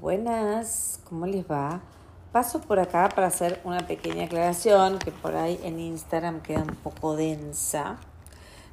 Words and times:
Buenas, 0.00 0.98
¿cómo 1.04 1.26
les 1.26 1.44
va? 1.44 1.82
Paso 2.32 2.62
por 2.62 2.80
acá 2.80 3.10
para 3.14 3.26
hacer 3.26 3.60
una 3.64 3.86
pequeña 3.86 4.24
aclaración 4.24 4.98
que 4.98 5.10
por 5.10 5.36
ahí 5.36 5.60
en 5.62 5.78
Instagram 5.78 6.40
queda 6.40 6.62
un 6.62 6.74
poco 6.74 7.16
densa. 7.16 7.98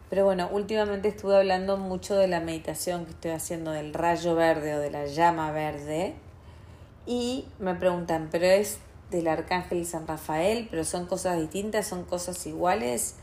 Pero 0.09 0.23
bueno, 0.23 0.47
últimamente 0.49 1.09
estuve 1.09 1.35
hablando 1.35 1.75
mucho 1.75 2.15
de 2.15 2.29
la 2.29 2.39
meditación 2.39 3.03
que 3.03 3.11
estoy 3.11 3.31
haciendo 3.31 3.71
del 3.71 3.93
rayo 3.93 4.35
verde 4.35 4.75
o 4.75 4.79
de 4.79 4.89
la 4.89 5.05
llama 5.05 5.51
verde. 5.51 6.13
Y 7.05 7.43
me 7.59 7.75
preguntan, 7.75 8.29
¿pero 8.31 8.45
es 8.45 8.79
del 9.11 9.27
arcángel 9.27 9.85
San 9.85 10.07
Rafael? 10.07 10.69
¿Pero 10.71 10.85
son 10.85 11.07
cosas 11.07 11.37
distintas? 11.41 11.87
¿Son 11.87 12.05
cosas 12.05 12.47
iguales? 12.47 13.15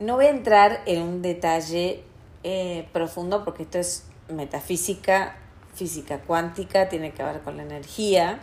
No 0.00 0.16
voy 0.16 0.26
a 0.26 0.30
entrar 0.30 0.82
en 0.84 1.00
un 1.00 1.22
detalle 1.22 2.04
eh, 2.44 2.86
profundo 2.92 3.42
porque 3.42 3.62
esto 3.62 3.78
es 3.78 4.04
metafísica, 4.28 5.38
física 5.76 6.20
cuántica, 6.20 6.88
tiene 6.88 7.12
que 7.12 7.22
ver 7.22 7.42
con 7.42 7.58
la 7.58 7.62
energía. 7.62 8.40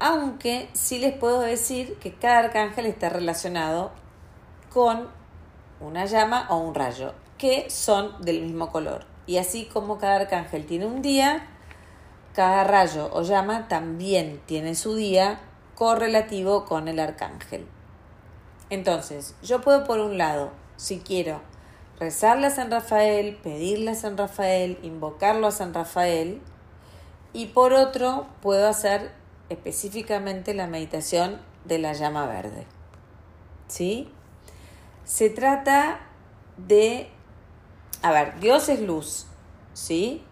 Aunque 0.00 0.68
sí 0.72 0.98
les 0.98 1.12
puedo 1.16 1.40
decir 1.40 1.96
que 1.98 2.14
cada 2.14 2.40
arcángel 2.40 2.86
está 2.86 3.10
relacionado 3.10 3.92
con 4.72 5.08
una 5.80 6.06
llama 6.06 6.46
o 6.48 6.56
un 6.56 6.74
rayo, 6.74 7.12
que 7.38 7.70
son 7.70 8.20
del 8.22 8.42
mismo 8.42 8.72
color. 8.72 9.04
Y 9.26 9.36
así 9.36 9.66
como 9.66 9.98
cada 9.98 10.16
arcángel 10.16 10.66
tiene 10.66 10.86
un 10.86 11.02
día, 11.02 11.46
cada 12.34 12.64
rayo 12.64 13.10
o 13.12 13.22
llama 13.22 13.68
también 13.68 14.40
tiene 14.46 14.74
su 14.74 14.94
día 14.96 15.38
correlativo 15.74 16.64
con 16.64 16.88
el 16.88 16.98
arcángel. 16.98 17.66
Entonces, 18.70 19.36
yo 19.42 19.60
puedo 19.60 19.84
por 19.84 20.00
un 20.00 20.16
lado, 20.16 20.50
si 20.76 21.00
quiero, 21.00 21.42
rezarle 21.98 22.48
a 22.48 22.50
San 22.50 22.70
Rafael, 22.70 23.36
pedirle 23.36 23.92
a 23.92 23.94
San 23.94 24.16
Rafael, 24.16 24.78
invocarlo 24.82 25.46
a 25.46 25.50
San 25.50 25.74
Rafael, 25.74 26.40
y 27.32 27.46
por 27.46 27.72
otro, 27.72 28.26
puedo 28.42 28.68
hacer 28.68 29.12
específicamente 29.48 30.54
la 30.54 30.66
meditación 30.66 31.40
de 31.64 31.78
la 31.78 31.92
llama 31.92 32.26
verde. 32.26 32.66
¿Sí? 33.68 34.10
Se 35.04 35.30
trata 35.30 36.00
de, 36.56 37.10
a 38.02 38.12
ver, 38.12 38.38
Dios 38.40 38.68
es 38.68 38.80
luz, 38.80 39.26
¿sí? 39.72 40.22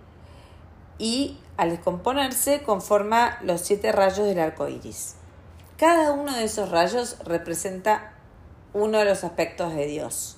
Y 0.99 1.39
al 1.57 1.71
descomponerse 1.71 2.63
conforma 2.63 3.39
los 3.43 3.63
siete 3.63 3.93
rayos 3.93 4.27
del 4.27 4.41
arco 4.41 4.69
iris. 4.69 5.17
Cada 5.79 6.13
uno 6.13 6.35
de 6.37 6.45
esos 6.45 6.71
rayos 6.71 7.19
representa 7.25 8.13
uno 8.75 8.99
de 8.99 9.07
los 9.07 9.25
aspectos 9.25 9.75
de 9.75 9.87
Dios, 9.87 10.37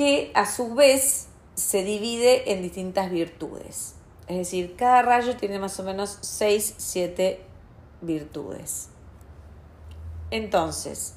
que 0.00 0.32
a 0.34 0.46
su 0.46 0.74
vez 0.74 1.28
se 1.56 1.84
divide 1.84 2.52
en 2.52 2.62
distintas 2.62 3.10
virtudes. 3.10 3.96
Es 4.28 4.38
decir, 4.38 4.74
cada 4.74 5.02
rayo 5.02 5.36
tiene 5.36 5.58
más 5.58 5.78
o 5.78 5.82
menos 5.82 6.16
6, 6.22 6.76
7 6.78 7.44
virtudes. 8.00 8.88
Entonces, 10.30 11.16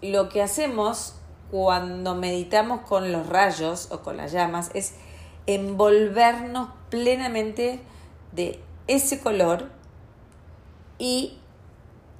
lo 0.00 0.30
que 0.30 0.40
hacemos 0.40 1.16
cuando 1.50 2.14
meditamos 2.14 2.80
con 2.88 3.12
los 3.12 3.26
rayos 3.26 3.88
o 3.90 4.00
con 4.00 4.16
las 4.16 4.32
llamas 4.32 4.70
es 4.72 4.94
envolvernos 5.46 6.70
plenamente 6.88 7.82
de 8.32 8.62
ese 8.86 9.20
color 9.20 9.68
y 10.96 11.38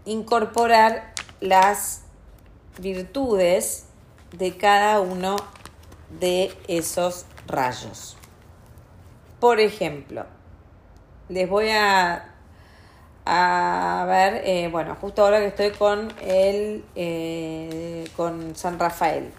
incorporar 0.04 1.14
las 1.40 2.02
virtudes 2.78 3.86
de 4.36 4.58
cada 4.58 5.00
uno 5.00 5.36
de 6.18 6.52
esos 6.68 7.26
rayos. 7.46 8.16
Por 9.38 9.60
ejemplo, 9.60 10.26
les 11.28 11.48
voy 11.48 11.68
a, 11.70 12.34
a 13.24 14.04
ver, 14.08 14.42
eh, 14.44 14.68
bueno, 14.70 14.96
justo 15.00 15.22
ahora 15.22 15.38
que 15.38 15.46
estoy 15.46 15.70
con 15.70 16.12
el, 16.20 16.84
eh, 16.94 18.08
con 18.16 18.56
San 18.56 18.78
Rafael. 18.78 19.32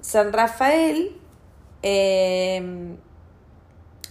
San 0.00 0.32
Rafael 0.32 1.16
eh, 1.82 2.96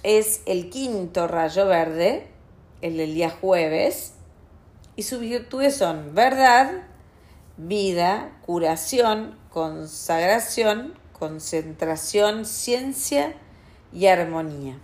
es 0.04 0.42
el 0.46 0.70
quinto 0.70 1.28
rayo 1.28 1.66
verde, 1.66 2.28
el 2.82 2.98
del 2.98 3.16
día 3.16 3.30
jueves, 3.30 4.14
y 4.96 5.04
sus 5.04 5.22
virtudes 5.22 5.76
son 5.76 6.14
verdad, 6.14 6.84
vida, 7.58 8.38
curación, 8.46 9.38
consagración, 9.50 10.94
concentración, 11.24 12.46
ciencia 12.46 13.34
y 13.94 14.08
armonía. 14.08 14.78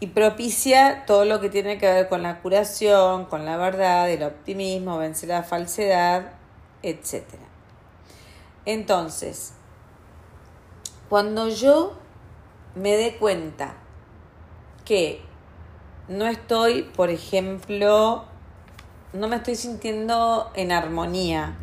Y 0.00 0.08
propicia 0.08 1.06
todo 1.06 1.24
lo 1.24 1.40
que 1.40 1.48
tiene 1.48 1.78
que 1.78 1.86
ver 1.86 2.10
con 2.10 2.22
la 2.22 2.42
curación, 2.42 3.24
con 3.24 3.46
la 3.46 3.56
verdad, 3.56 4.10
el 4.10 4.22
optimismo, 4.22 4.98
vencer 4.98 5.30
la 5.30 5.44
falsedad, 5.44 6.32
etc. 6.82 7.22
Entonces, 8.66 9.54
cuando 11.08 11.48
yo 11.48 11.94
me 12.74 12.98
dé 12.98 13.16
cuenta 13.16 13.76
que 14.84 15.22
no 16.06 16.26
estoy, 16.26 16.82
por 16.82 17.08
ejemplo, 17.08 18.26
no 19.14 19.26
me 19.26 19.36
estoy 19.36 19.54
sintiendo 19.54 20.50
en 20.54 20.70
armonía, 20.70 21.56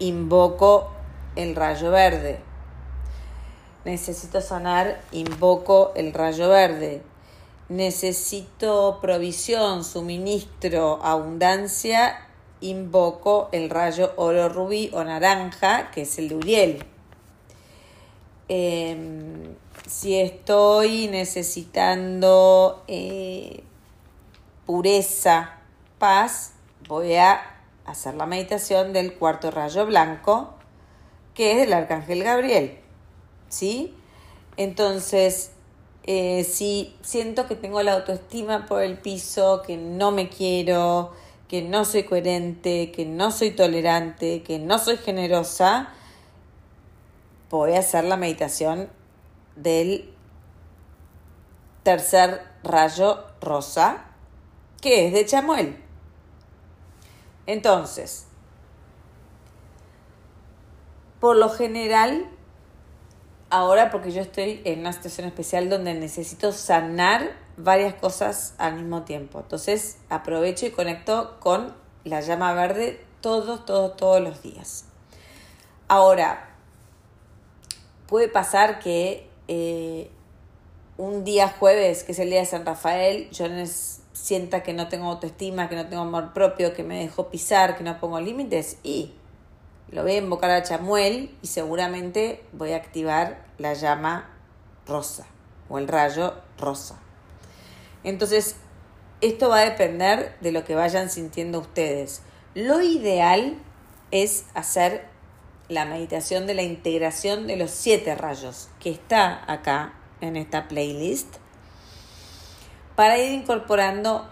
invoco 0.00 0.93
el 1.36 1.56
rayo 1.56 1.90
verde. 1.90 2.40
Necesito 3.84 4.40
sanar, 4.40 5.00
invoco 5.12 5.92
el 5.94 6.12
rayo 6.12 6.48
verde. 6.48 7.02
Necesito 7.68 8.98
provisión, 9.00 9.84
suministro, 9.84 11.00
abundancia, 11.02 12.28
invoco 12.60 13.48
el 13.52 13.70
rayo 13.70 14.12
oro 14.16 14.48
rubí 14.48 14.90
o 14.94 15.04
naranja, 15.04 15.90
que 15.90 16.02
es 16.02 16.18
el 16.18 16.28
de 16.28 16.34
Uriel. 16.36 16.84
Em, 18.48 19.54
si 19.86 20.18
estoy 20.18 21.08
necesitando 21.08 22.82
eh, 22.88 23.64
pureza, 24.66 25.58
paz, 25.98 26.52
voy 26.88 27.14
a 27.14 27.40
hacer 27.84 28.14
la 28.14 28.26
meditación 28.26 28.92
del 28.92 29.14
cuarto 29.14 29.50
rayo 29.50 29.86
blanco, 29.86 30.53
que 31.34 31.52
es 31.52 31.58
del 31.58 31.72
arcángel 31.72 32.22
Gabriel. 32.22 32.78
¿Sí? 33.48 33.94
Entonces, 34.56 35.50
eh, 36.04 36.44
si 36.44 36.96
siento 37.02 37.46
que 37.46 37.56
tengo 37.56 37.82
la 37.82 37.94
autoestima 37.94 38.66
por 38.66 38.82
el 38.82 38.98
piso, 38.98 39.62
que 39.66 39.76
no 39.76 40.10
me 40.10 40.28
quiero, 40.28 41.12
que 41.48 41.62
no 41.62 41.84
soy 41.84 42.04
coherente, 42.04 42.92
que 42.92 43.04
no 43.04 43.30
soy 43.30 43.50
tolerante, 43.50 44.42
que 44.42 44.58
no 44.58 44.78
soy 44.78 44.96
generosa, 44.96 45.92
voy 47.50 47.74
a 47.74 47.80
hacer 47.80 48.04
la 48.04 48.16
meditación 48.16 48.88
del 49.56 50.10
tercer 51.82 52.42
rayo 52.62 53.24
rosa, 53.40 54.06
que 54.80 55.06
es 55.06 55.12
de 55.12 55.26
Chamuel. 55.26 55.76
Entonces, 57.46 58.26
por 61.24 61.36
lo 61.36 61.48
general, 61.48 62.26
ahora 63.48 63.90
porque 63.90 64.10
yo 64.10 64.20
estoy 64.20 64.60
en 64.66 64.80
una 64.80 64.92
situación 64.92 65.26
especial 65.26 65.70
donde 65.70 65.94
necesito 65.94 66.52
sanar 66.52 67.34
varias 67.56 67.94
cosas 67.94 68.52
al 68.58 68.74
mismo 68.74 69.04
tiempo. 69.04 69.40
Entonces, 69.40 69.96
aprovecho 70.10 70.66
y 70.66 70.70
conecto 70.70 71.38
con 71.40 71.74
la 72.04 72.20
llama 72.20 72.52
verde 72.52 73.02
todos, 73.22 73.64
todos, 73.64 73.96
todos 73.96 74.20
los 74.20 74.42
días. 74.42 74.84
Ahora, 75.88 76.50
puede 78.06 78.28
pasar 78.28 78.78
que 78.78 79.26
eh, 79.48 80.10
un 80.98 81.24
día 81.24 81.48
jueves, 81.48 82.04
que 82.04 82.12
es 82.12 82.18
el 82.18 82.28
día 82.28 82.40
de 82.40 82.46
San 82.46 82.66
Rafael, 82.66 83.30
yo 83.30 83.46
sienta 84.12 84.62
que 84.62 84.74
no 84.74 84.88
tengo 84.88 85.06
autoestima, 85.06 85.70
que 85.70 85.76
no 85.76 85.86
tengo 85.88 86.02
amor 86.02 86.34
propio, 86.34 86.74
que 86.74 86.82
me 86.82 86.98
dejo 86.98 87.30
pisar, 87.30 87.78
que 87.78 87.82
no 87.82 87.98
pongo 87.98 88.20
límites 88.20 88.76
y 88.82 89.14
lo 89.90 90.02
voy 90.02 90.12
a 90.12 90.18
invocar 90.18 90.50
a 90.50 90.62
Chamuel 90.62 91.36
y 91.42 91.46
seguramente 91.46 92.44
voy 92.52 92.72
a 92.72 92.76
activar 92.76 93.44
la 93.58 93.74
llama 93.74 94.30
rosa 94.86 95.26
o 95.68 95.78
el 95.78 95.88
rayo 95.88 96.34
rosa. 96.58 96.98
Entonces, 98.02 98.56
esto 99.20 99.48
va 99.48 99.60
a 99.60 99.64
depender 99.64 100.36
de 100.40 100.52
lo 100.52 100.64
que 100.64 100.74
vayan 100.74 101.10
sintiendo 101.10 101.60
ustedes. 101.60 102.22
Lo 102.54 102.82
ideal 102.82 103.56
es 104.10 104.46
hacer 104.54 105.06
la 105.68 105.86
meditación 105.86 106.46
de 106.46 106.54
la 106.54 106.62
integración 106.62 107.46
de 107.46 107.56
los 107.56 107.70
siete 107.70 108.14
rayos, 108.14 108.68
que 108.80 108.90
está 108.90 109.50
acá 109.50 109.94
en 110.20 110.36
esta 110.36 110.68
playlist, 110.68 111.36
para 112.96 113.18
ir 113.18 113.32
incorporando 113.32 114.28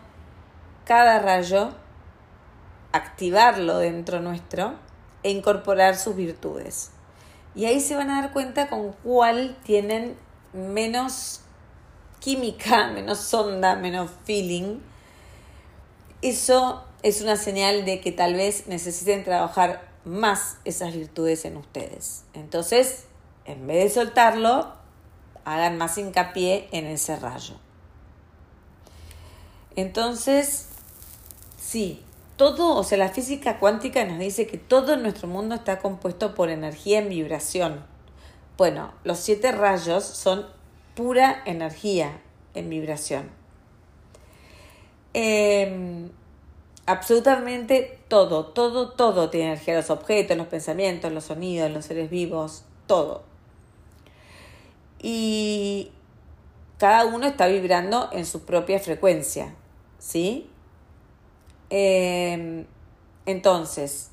cada 0.85 1.19
rayo, 1.19 1.71
activarlo 2.93 3.79
dentro 3.79 4.21
nuestro 4.21 4.75
e 5.23 5.31
incorporar 5.31 5.97
sus 5.97 6.17
virtudes. 6.17 6.91
Y 7.55 7.67
ahí 7.67 7.81
se 7.81 7.97
van 7.97 8.11
a 8.11 8.23
dar 8.23 8.33
cuenta 8.33 8.69
con 8.69 8.93
cuál 9.05 9.57
tienen 9.65 10.17
menos 10.53 11.41
química, 12.21 12.89
menos 12.95 13.19
sonda, 13.19 13.77
menos 13.77 14.11
feeling, 14.25 14.79
eso 16.23 16.85
es 17.03 17.21
una 17.21 17.37
señal 17.37 17.85
de 17.85 18.01
que 18.01 18.13
tal 18.13 18.35
vez 18.35 18.69
necesiten 18.69 19.25
trabajar 19.25 19.89
más 20.05 20.57
esas 20.65 20.95
virtudes 20.95 21.45
en 21.45 21.57
ustedes. 21.57 22.25
Entonces, 22.33 23.07
en 23.45 23.67
vez 23.67 23.83
de 23.83 23.91
soltarlo, 23.91 24.73
hagan 25.45 25.79
más 25.79 25.99
hincapié 25.99 26.69
en 26.71 26.87
ese 26.87 27.17
rayo. 27.17 27.57
Entonces, 29.75 30.69
sí, 31.61 32.05
todo, 32.37 32.77
o 32.77 32.85
sea, 32.85 32.99
la 32.99 33.09
física 33.09 33.59
cuántica 33.59 34.05
nos 34.05 34.19
dice 34.19 34.47
que 34.47 34.59
todo 34.59 34.97
nuestro 34.97 35.29
mundo 35.29 35.55
está 35.55 35.79
compuesto 35.79 36.35
por 36.35 36.51
energía 36.51 36.99
en 36.99 37.09
vibración. 37.09 37.85
Bueno, 38.57 38.93
los 39.05 39.19
siete 39.19 39.53
rayos 39.53 40.05
son 40.05 40.47
pura 40.95 41.43
energía 41.47 42.21
en 42.55 42.69
vibración. 42.69 43.31
Em, 45.15 46.11
absolutamente 46.87 47.99
todo, 48.09 48.47
todo, 48.47 48.91
todo 48.91 49.31
tiene 49.31 49.49
energía. 49.53 49.75
Los 49.75 49.91
objetos, 49.91 50.37
los 50.37 50.47
pensamientos, 50.47 51.13
los 51.13 51.25
sonidos, 51.25 51.71
los 51.71 51.85
seres 51.85 52.11
vivos, 52.11 52.65
todo. 52.87 53.23
Y 55.01 55.91
cada 56.79 57.05
uno 57.05 57.27
está 57.27 57.47
vibrando 57.47 58.09
en 58.13 58.27
su 58.27 58.45
propia 58.45 58.79
frecuencia, 58.79 59.55
¿sí? 59.99 60.49
Em, 61.75 62.67
entonces, 63.25 64.11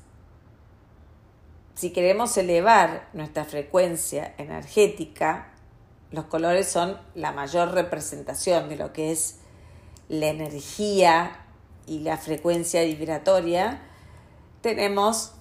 si 1.74 1.92
queremos 1.92 2.34
elevar 2.38 3.10
nuestra 3.12 3.44
frecuencia 3.44 4.32
energética, 4.38 5.52
los 6.10 6.24
colores 6.24 6.68
son 6.68 6.98
la 7.14 7.32
mayor 7.32 7.72
representación 7.72 8.70
de 8.70 8.76
lo 8.76 8.94
que 8.94 9.12
es 9.12 9.40
la 10.08 10.28
energía 10.28 11.44
y 11.86 11.98
la 11.98 12.16
frecuencia 12.16 12.82
vibratoria, 12.82 13.82
tenemos 14.62 15.32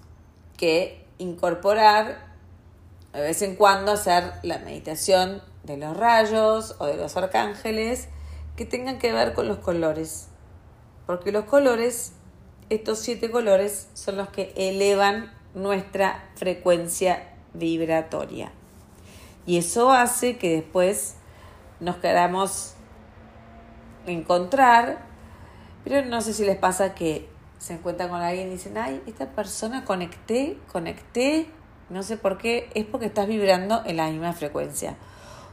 que 0.58 1.06
incorporar 1.20 2.36
de 3.14 3.22
vez 3.22 3.42
en 3.44 3.56
cuando 3.56 3.94
hacer 3.94 4.34
la 4.44 4.60
meditación 4.60 5.42
de 5.64 5.78
los 5.78 5.96
rayos 5.96 6.76
o 6.80 6.86
de 6.86 6.98
los 6.98 7.16
arcángeles 7.16 8.10
que 8.58 8.66
tengan 8.66 9.00
que 9.00 9.14
ver 9.14 9.34
con 9.34 9.48
los 9.48 9.60
colores. 9.60 10.29
Porque 11.10 11.32
los 11.32 11.46
colores, 11.46 12.14
estos 12.70 13.00
siete 13.00 13.32
colores, 13.32 13.90
son 13.96 14.16
los 14.16 14.30
que 14.30 14.54
elevan 14.56 15.34
nuestra 15.56 16.30
frecuencia 16.36 17.34
vibratoria. 17.56 18.52
Y 19.48 19.58
eso 19.58 19.92
hace 19.92 20.38
que 20.38 20.58
después 20.58 21.16
nos 21.80 21.96
queramos 21.96 22.76
encontrar, 24.06 25.00
pero 25.84 26.06
no 26.06 26.22
sé 26.22 26.32
si 26.32 26.46
les 26.46 26.58
pasa 26.58 26.94
que 26.94 27.28
se 27.58 27.74
encuentran 27.74 28.10
con 28.10 28.22
alguien 28.22 28.50
y 28.50 28.52
dicen, 28.52 28.78
ay, 28.78 29.02
esta 29.08 29.32
persona 29.32 29.86
conecté, 29.86 30.60
conecté, 30.72 31.50
no 31.90 32.04
sé 32.04 32.18
por 32.18 32.38
qué, 32.38 32.70
es 32.76 32.86
porque 32.86 33.08
estás 33.08 33.26
vibrando 33.26 33.82
en 33.84 33.98
la 33.98 34.12
misma 34.12 34.34
frecuencia. 34.34 34.96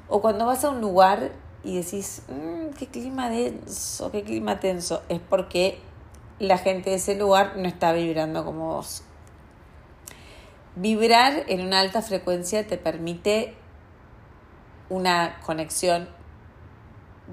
O 0.09 0.20
cuando 0.20 0.44
vas 0.44 0.64
a 0.64 0.69
un 0.69 0.82
lugar 0.82 1.32
y 1.66 1.74
decís, 1.74 2.22
mm, 2.28 2.74
qué 2.78 2.86
clima 2.86 3.28
denso, 3.28 4.12
qué 4.12 4.22
clima 4.22 4.60
tenso, 4.60 5.02
es 5.08 5.18
porque 5.18 5.80
la 6.38 6.58
gente 6.58 6.90
de 6.90 6.96
ese 6.96 7.16
lugar 7.16 7.56
no 7.56 7.66
está 7.66 7.92
vibrando 7.92 8.44
como 8.44 8.74
vos. 8.74 9.02
Vibrar 10.76 11.42
en 11.48 11.66
una 11.66 11.80
alta 11.80 12.02
frecuencia 12.02 12.64
te 12.68 12.78
permite 12.78 13.56
una 14.90 15.40
conexión 15.44 16.08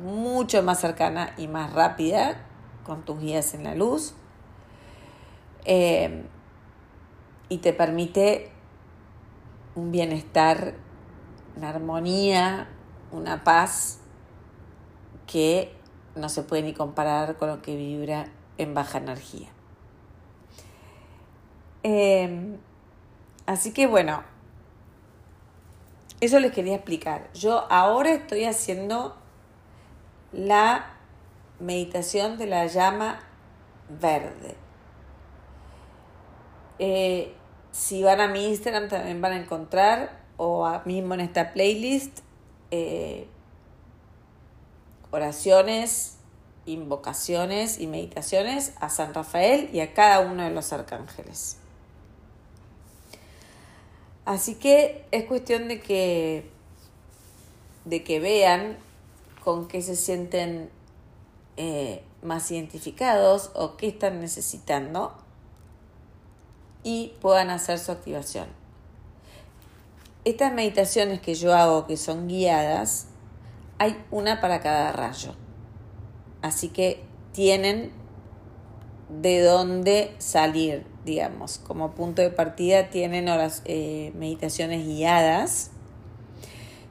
mucho 0.03 0.63
más 0.63 0.79
cercana 0.79 1.35
y 1.37 1.47
más 1.47 1.71
rápida 1.71 2.43
con 2.83 3.05
tus 3.05 3.19
guías 3.19 3.53
en 3.53 3.65
la 3.65 3.75
luz 3.75 4.15
eh, 5.65 6.25
y 7.49 7.59
te 7.59 7.71
permite 7.71 8.49
un 9.75 9.91
bienestar, 9.91 10.73
una 11.55 11.69
armonía, 11.69 12.67
una 13.11 13.43
paz 13.43 13.99
que 15.27 15.71
no 16.15 16.29
se 16.29 16.43
puede 16.43 16.63
ni 16.63 16.73
comparar 16.73 17.37
con 17.37 17.49
lo 17.49 17.61
que 17.61 17.75
vibra 17.75 18.27
en 18.57 18.73
baja 18.73 18.99
energía. 18.99 19.49
Eh, 21.83 22.57
así 23.45 23.73
que 23.73 23.87
bueno, 23.87 24.23
eso 26.21 26.39
les 26.39 26.51
quería 26.51 26.75
explicar. 26.75 27.29
Yo 27.33 27.65
ahora 27.69 28.11
estoy 28.11 28.45
haciendo 28.45 29.15
la 30.31 30.93
meditación 31.59 32.37
de 32.37 32.47
la 32.47 32.65
llama 32.67 33.19
verde. 33.89 34.55
Eh, 36.79 37.33
si 37.71 38.03
van 38.03 38.21
a 38.21 38.27
mi 38.27 38.45
Instagram 38.47 38.87
también 38.87 39.21
van 39.21 39.33
a 39.33 39.37
encontrar, 39.37 40.21
o 40.37 40.67
mismo 40.85 41.13
en 41.13 41.21
esta 41.21 41.53
playlist, 41.53 42.19
eh, 42.71 43.27
oraciones, 45.13 46.15
invocaciones 46.65 47.79
y 47.79 47.85
meditaciones 47.85 48.73
a 48.79 48.89
San 48.89 49.13
Rafael 49.13 49.69
y 49.71 49.79
a 49.79 49.93
cada 49.93 50.21
uno 50.21 50.43
de 50.43 50.49
los 50.49 50.73
arcángeles. 50.73 51.57
Así 54.25 54.55
que 54.55 55.05
es 55.11 55.25
cuestión 55.25 55.67
de 55.67 55.79
que, 55.81 56.49
de 57.85 58.03
que 58.03 58.19
vean 58.19 58.77
con 59.43 59.67
qué 59.67 59.83
se 59.83 59.95
sienten 59.95 60.71
eh, 61.57 62.01
más 62.23 62.49
identificados 62.49 63.51
o 63.53 63.77
qué 63.77 63.89
están 63.89 64.19
necesitando 64.19 65.13
y 66.81 67.13
puedan 67.21 67.51
hacer 67.51 67.77
su 67.77 67.91
activación. 67.91 68.47
Estas 70.25 70.53
meditaciones 70.53 71.21
que 71.21 71.35
yo 71.35 71.53
hago, 71.53 71.85
que 71.85 71.97
son 71.97 72.27
guiadas, 72.27 73.09
hay 73.83 74.03
una 74.11 74.41
para 74.41 74.61
cada 74.61 74.91
rayo. 74.91 75.35
Así 76.41 76.69
que 76.69 77.03
tienen 77.31 77.91
de 79.09 79.41
dónde 79.41 80.15
salir 80.17 80.85
digamos, 81.05 81.59
como 81.59 81.91
punto 81.91 82.21
de 82.21 82.29
partida 82.29 82.89
tienen 82.89 83.27
horas, 83.29 83.61
eh, 83.65 84.11
meditaciones 84.15 84.85
guiadas 84.85 85.71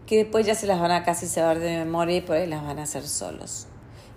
que 0.06 0.18
después 0.18 0.44
ya 0.44 0.54
se 0.54 0.66
las 0.66 0.80
van 0.80 0.90
a 0.90 1.04
casi 1.04 1.26
saber 1.26 1.60
de 1.60 1.78
memoria 1.78 2.16
y 2.16 2.20
por 2.20 2.36
ahí 2.36 2.46
las 2.46 2.62
van 2.64 2.78
a 2.78 2.82
hacer 2.82 3.06
solos. 3.06 3.66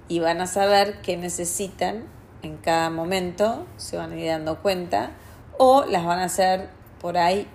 Y 0.08 0.20
van 0.20 0.42
a 0.42 0.48
saber 0.48 1.02
qué 1.02 1.16
necesitan 1.16 2.06
en 2.42 2.58
cada 2.58 2.90
momento, 2.90 3.66
se 3.78 3.96
van 3.98 4.12
a 4.12 4.16
ir 4.18 4.28
dando 4.28 4.62
cuenta, 4.62 5.12
o 5.58 5.86
las 5.86 6.04
van 6.04 6.20
a 6.20 6.26
hacer 6.26 6.70
por 7.00 7.18
ahí 7.18 7.48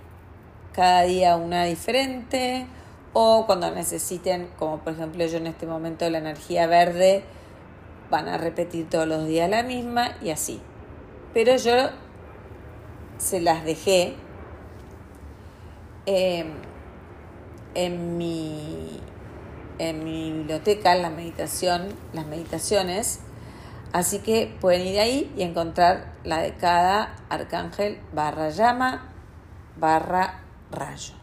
cada 0.73 1.03
día 1.03 1.35
una 1.35 1.65
diferente, 1.65 2.65
o 3.13 3.45
cuando 3.45 3.71
necesiten, 3.71 4.49
como 4.57 4.79
por 4.79 4.93
ejemplo 4.93 5.25
yo 5.25 5.37
en 5.37 5.47
este 5.47 5.65
momento 5.65 6.09
la 6.09 6.19
energía 6.19 6.67
verde, 6.67 7.23
van 8.09 8.27
a 8.27 8.37
repetir 8.37 8.89
todos 8.89 9.07
los 9.07 9.25
días 9.25 9.49
la 9.49 9.63
misma 9.63 10.17
y 10.21 10.29
así. 10.29 10.61
Pero 11.33 11.55
yo 11.55 11.89
se 13.17 13.39
las 13.39 13.63
dejé 13.63 14.15
em, 16.05 16.51
en, 17.75 18.17
mi, 18.17 18.99
en 19.77 20.03
mi 20.03 20.33
biblioteca, 20.33 20.95
la 20.95 21.09
meditación, 21.09 21.89
las 22.13 22.25
meditaciones. 22.25 23.19
Así 23.93 24.19
que 24.19 24.55
pueden 24.61 24.87
ir 24.87 24.99
ahí 24.99 25.33
y 25.37 25.43
encontrar 25.43 26.13
la 26.23 26.41
de 26.41 26.55
cada 26.55 27.15
arcángel 27.29 27.99
barra 28.13 28.49
llama 28.49 29.09
barra 29.77 30.41
rayo. 30.71 31.20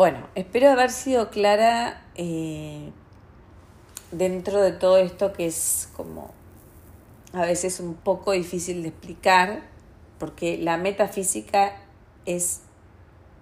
Bueno, 0.00 0.28
espero 0.34 0.70
haber 0.70 0.90
sido 0.90 1.28
clara 1.28 2.06
eh, 2.14 2.90
dentro 4.12 4.62
de 4.62 4.72
todo 4.72 4.96
esto 4.96 5.34
que 5.34 5.44
es 5.44 5.90
como 5.94 6.32
a 7.34 7.42
veces 7.42 7.80
un 7.80 7.92
poco 7.92 8.32
difícil 8.32 8.80
de 8.80 8.88
explicar, 8.88 9.60
porque 10.18 10.56
la 10.56 10.78
metafísica 10.78 11.76
es 12.24 12.62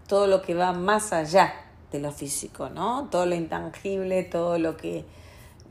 todo 0.09 0.27
lo 0.27 0.43
que 0.43 0.55
va 0.55 0.73
más 0.73 1.13
allá 1.13 1.55
de 1.93 2.01
lo 2.01 2.11
físico, 2.11 2.71
¿no? 2.71 3.07
Todo 3.09 3.25
lo 3.25 3.37
intangible, 3.37 4.25
todo 4.25 4.59
lo 4.59 4.77
que 4.77 5.05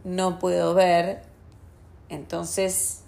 no 0.05 0.39
puedo 0.39 0.73
ver. 0.73 1.21
Entonces, 2.07 3.01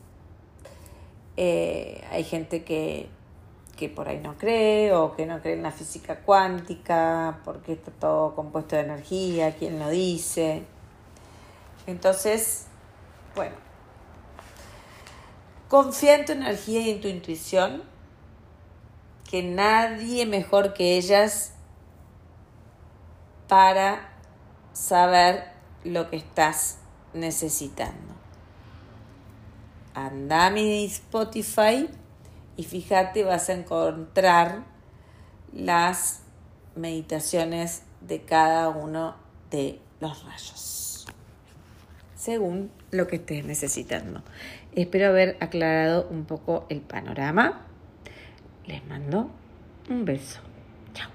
eh, 1.38 2.04
hay 2.12 2.26
gente 2.26 2.66
que, 2.66 3.08
que 3.80 3.88
por 3.90 4.10
ahí 4.10 4.20
no 4.20 4.38
cree 4.38 4.94
o 4.94 5.16
que 5.16 5.26
no 5.26 5.42
cree 5.42 5.56
en 5.56 5.64
la 5.64 5.72
física 5.72 6.20
cuántica, 6.20 7.40
porque 7.46 7.74
está 7.74 7.92
todo 7.92 8.36
compuesto 8.36 8.76
de 8.76 8.82
energía, 8.84 9.56
quién 9.56 9.80
lo 9.80 9.90
dice. 9.90 10.64
Entonces, 11.88 12.68
bueno, 13.36 13.56
Confía 15.70 16.16
en 16.16 16.26
tu 16.26 16.32
energía 16.32 16.82
y 16.82 16.90
en 16.90 17.00
tu 17.00 17.08
intuición, 17.08 17.84
que 19.30 19.44
nadie 19.44 20.26
mejor 20.26 20.74
que 20.74 20.98
ellas 20.98 21.54
para 23.48 24.10
saber 24.74 25.44
lo 25.84 26.10
que 26.10 26.16
estás 26.16 26.80
necesitando. 27.14 28.16
Anda 29.94 30.50
mi 30.50 30.86
Spotify 30.86 31.88
y 32.60 32.64
fíjate, 32.64 33.24
vas 33.24 33.48
a 33.50 33.54
encontrar 33.54 34.66
las 35.54 36.24
meditaciones 36.76 37.84
de 38.02 38.24
cada 38.24 38.68
uno 38.68 39.16
de 39.50 39.80
los 40.02 40.26
rayos, 40.26 41.08
según 42.16 42.70
lo 42.92 43.08
que 43.08 43.16
estés 43.16 43.46
necesitando. 43.46 44.24
Espero 44.76 45.08
haber 45.08 45.38
aclarado 45.40 46.10
un 46.12 46.26
poco 46.26 46.66
el 46.68 46.82
panorama. 46.82 47.66
Les 48.66 48.86
mando 48.88 49.32
un 49.90 50.04
beso. 50.04 50.42
Chao. 50.94 51.10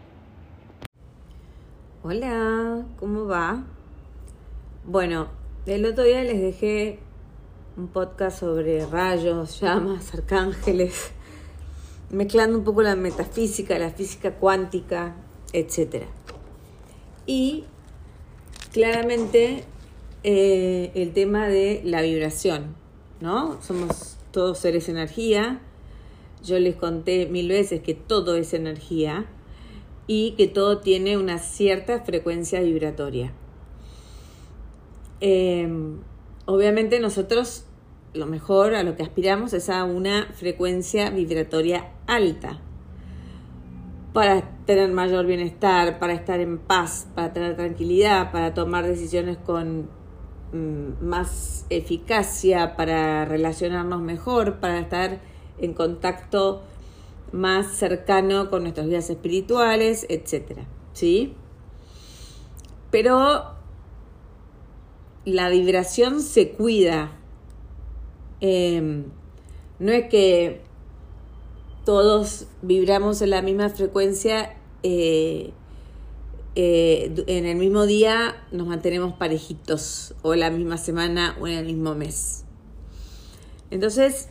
Hola, 2.04 2.86
¿cómo 2.98 3.26
va? 3.26 3.64
Bueno, 4.86 5.28
el 5.66 5.84
otro 5.84 6.04
día 6.04 6.24
les 6.24 6.40
dejé 6.40 7.00
un 7.76 7.88
podcast 7.88 8.40
sobre 8.40 8.86
rayos, 8.86 9.60
llamas, 9.60 10.14
arcángeles, 10.14 11.12
mezclando 12.14 12.59
un 12.59 12.64
poco 12.64 12.83
la 12.83 12.97
metafísica, 12.97 13.78
la 13.78 13.90
física 13.90 14.37
cuántica, 14.37 15.16
etc. 15.52 16.04
Y 17.26 17.64
claramente 18.73 19.64
eh, 20.23 20.90
el 20.94 21.12
tema 21.12 21.49
de 21.49 21.83
la 21.85 22.02
vibración, 22.02 22.75
¿no? 23.21 23.61
Somos 23.62 24.16
todos 24.30 24.59
seres 24.59 24.88
energía. 24.88 25.61
Yo 26.42 26.59
les 26.59 26.76
conté 26.76 27.26
mil 27.26 27.49
veces 27.49 27.80
que 27.83 27.94
todo 27.94 28.37
es 28.37 28.54
energía 28.54 29.26
y 30.06 30.33
que 30.33 30.47
todo 30.47 30.78
tiene 30.78 31.16
una 31.16 31.38
cierta 31.38 32.00
frecuencia 32.00 32.61
vibratoria. 32.61 33.33
Em, 35.21 36.00
obviamente 36.44 37.00
nosotros 37.00 37.64
lo 38.12 38.26
mejor 38.26 38.75
a 38.75 38.83
lo 38.83 38.97
que 38.97 39.02
aspiramos 39.02 39.52
es 39.54 39.68
a 39.71 39.85
una 39.85 40.28
frecuencia 40.35 41.11
vibratoria 41.11 41.93
alta 42.06 42.61
para 44.12 44.42
tener 44.64 44.90
mayor 44.92 45.26
bienestar, 45.26 45.99
para 45.99 46.14
estar 46.14 46.38
en 46.40 46.58
paz, 46.58 47.08
para 47.14 47.32
tener 47.32 47.56
tranquilidad, 47.56 48.30
para 48.30 48.54
tomar 48.54 48.87
decisiones 48.87 49.37
con 49.38 49.88
mm, 50.52 51.04
más 51.04 51.66
eficacia, 51.68 52.76
para 52.76 53.25
relacionarnos 53.25 54.00
mejor, 54.00 54.61
para 54.61 54.78
estar 54.78 55.20
en 55.58 55.75
contacto 55.75 56.62
más 57.32 57.66
cercano 57.73 58.50
con 58.50 58.62
nuestras 58.62 58.87
vidas 58.87 59.11
espirituales, 59.11 60.06
etc. 60.08 60.61
¿Sí? 60.92 61.34
Pero 62.92 63.54
la 65.25 65.49
vibración 65.49 66.20
se 66.20 66.52
cuida. 66.52 67.11
Em, 68.40 69.06
no 69.80 69.90
es 69.90 70.08
que 70.08 70.63
todos 71.85 72.47
vibramos 72.62 73.23
en 73.23 73.31
la 73.31 73.43
misma 73.43 73.69
frecuencia, 73.69 74.57
eh, 74.83 75.53
eh, 76.57 77.25
en 77.26 77.47
el 77.47 77.57
mismo 77.57 77.87
día 77.87 78.47
nos 78.53 78.67
mantenemos 78.67 79.14
parejitos, 79.14 80.14
o 80.23 80.35
la 80.35 80.50
misma 80.50 80.79
semana, 80.79 81.37
o 81.41 81.47
en 81.47 81.59
el 81.59 81.67
mismo 81.67 81.95
mes. 81.95 82.45
Entonces, 83.71 84.29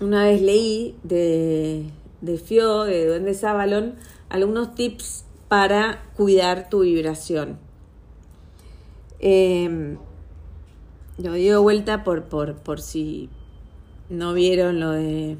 una 0.00 0.24
vez 0.24 0.42
leí 0.42 0.96
de, 1.02 1.86
de 2.20 2.38
Fio, 2.38 2.84
de 2.84 3.06
Duende 3.06 3.34
Sabalón, 3.34 3.96
algunos 4.28 4.74
tips 4.74 5.24
para 5.48 6.04
cuidar 6.16 6.68
tu 6.68 6.80
vibración. 6.80 7.58
Eh, 9.18 9.96
lo 11.18 11.34
dio 11.34 11.62
vuelta 11.62 12.04
por, 12.04 12.24
por, 12.24 12.56
por 12.56 12.80
si 12.80 13.28
no 14.08 14.32
vieron 14.32 14.80
lo 14.80 14.90
de... 14.90 15.36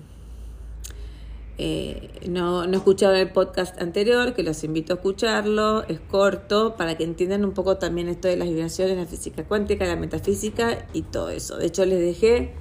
Eh, 1.62 2.08
no, 2.26 2.66
no 2.66 2.78
escucharon 2.78 3.18
el 3.18 3.32
podcast 3.32 3.78
anterior, 3.82 4.32
que 4.32 4.42
los 4.42 4.64
invito 4.64 4.94
a 4.94 4.96
escucharlo, 4.96 5.86
es 5.88 6.00
corto, 6.00 6.74
para 6.74 6.96
que 6.96 7.04
entiendan 7.04 7.44
un 7.44 7.52
poco 7.52 7.76
también 7.76 8.08
esto 8.08 8.28
de 8.28 8.36
las 8.36 8.48
vibraciones, 8.48 8.96
la 8.96 9.04
física 9.04 9.44
cuántica, 9.44 9.84
la 9.84 9.96
metafísica 9.96 10.86
y 10.94 11.02
todo 11.02 11.28
eso. 11.28 11.58
De 11.58 11.66
hecho, 11.66 11.84
les 11.84 11.98
dejé 11.98 12.54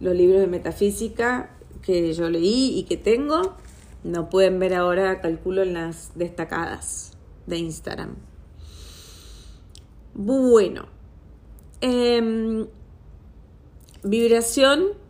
los 0.00 0.14
libros 0.14 0.42
de 0.42 0.46
metafísica 0.46 1.56
que 1.80 2.12
yo 2.12 2.28
leí 2.28 2.78
y 2.78 2.82
que 2.82 2.98
tengo. 2.98 3.56
No 4.04 4.28
pueden 4.28 4.58
ver 4.58 4.74
ahora, 4.74 5.22
calculo 5.22 5.62
en 5.62 5.72
las 5.72 6.10
destacadas 6.14 7.12
de 7.46 7.56
Instagram. 7.56 8.14
Bueno, 10.12 10.84
em, 11.80 12.66
vibración 14.02 15.07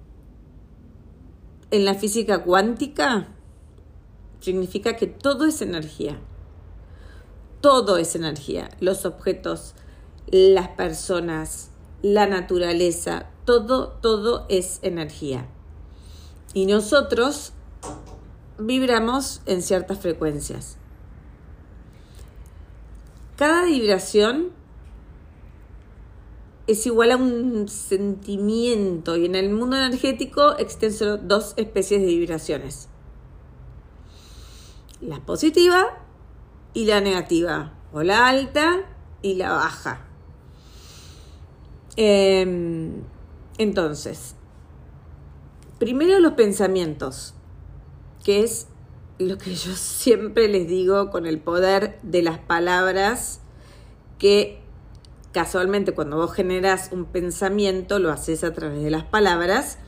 en 1.71 1.85
la 1.85 1.95
física 1.95 2.43
cuántica 2.45 3.29
significa 4.41 4.97
que 4.97 5.07
todo 5.07 5.45
es 5.45 5.61
energía. 5.63 6.19
Todo 7.61 7.99
es 7.99 8.15
energía. 8.15 8.71
Los 8.81 9.05
objetos, 9.05 9.75
las 10.27 10.69
personas, 10.69 11.71
la 12.03 12.27
naturaleza, 12.27 13.27
todo, 13.45 13.89
todo 14.01 14.47
es 14.49 14.79
energía. 14.83 15.47
Y 16.55 16.67
nosotros 16.67 17.53
vibramos 18.59 19.43
en 19.47 19.63
ciertas 19.63 19.99
frecuencias. 19.99 20.77
Cada 23.37 23.65
vibración 23.65 24.51
es 26.69 26.87
igual 26.87 27.13
a 27.13 27.17
un 27.17 27.67
sentimiento 27.67 29.17
y 29.17 29.25
en 29.25 29.35
el 29.35 29.51
mundo 29.51 29.77
energético 29.77 30.57
existen 30.59 30.93
solo 30.93 31.17
dos 31.17 31.55
especies 31.57 32.03
de 32.03 32.09
vibraciones. 32.09 32.91
La 35.01 35.25
positiva 35.25 36.05
y 36.75 36.85
la 36.85 37.01
negativa, 37.01 37.73
o 37.91 38.03
la 38.03 38.29
alta 38.29 38.85
y 39.23 39.35
la 39.37 39.53
baja. 39.53 40.05
Em, 41.97 43.03
entonces, 43.57 44.37
primero 45.79 46.21
los 46.21 46.35
pensamientos, 46.35 47.35
que 48.23 48.45
es 48.45 48.67
lo 49.19 49.39
que 49.39 49.55
yo 49.55 49.73
siempre 49.75 50.49
les 50.49 50.69
digo 50.69 51.09
con 51.09 51.25
el 51.25 51.41
poder 51.41 51.99
de 52.03 52.21
las 52.21 52.39
palabras 52.39 53.41
que 54.19 54.68
casualmente 55.39 55.95
cuando 55.95 56.17
vos 56.17 56.33
generas 56.33 56.89
un 56.91 57.05
pensamiento, 57.05 58.01
lo 58.01 58.11
haces 58.11 58.43
a 58.43 58.53
través 58.53 58.83
de 58.83 58.91
las 58.91 59.05
palabras. 59.05 59.79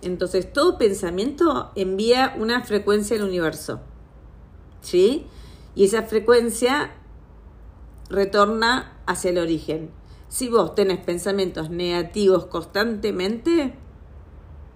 Entonces, 0.00 0.50
todo 0.50 0.78
pensamiento 0.78 1.72
envía 1.74 2.34
una 2.38 2.64
frecuencia 2.64 3.14
al 3.18 3.24
universo. 3.24 3.82
¿Sí? 4.80 5.26
Y 5.74 5.84
esa 5.84 6.04
frecuencia 6.04 6.92
retorna 8.08 8.96
hacia 9.04 9.28
el 9.28 9.36
origen. 9.36 9.90
Si 10.28 10.48
vos 10.48 10.74
tenés 10.74 11.00
pensamientos 11.00 11.68
negativos 11.68 12.46
constantemente, 12.46 13.74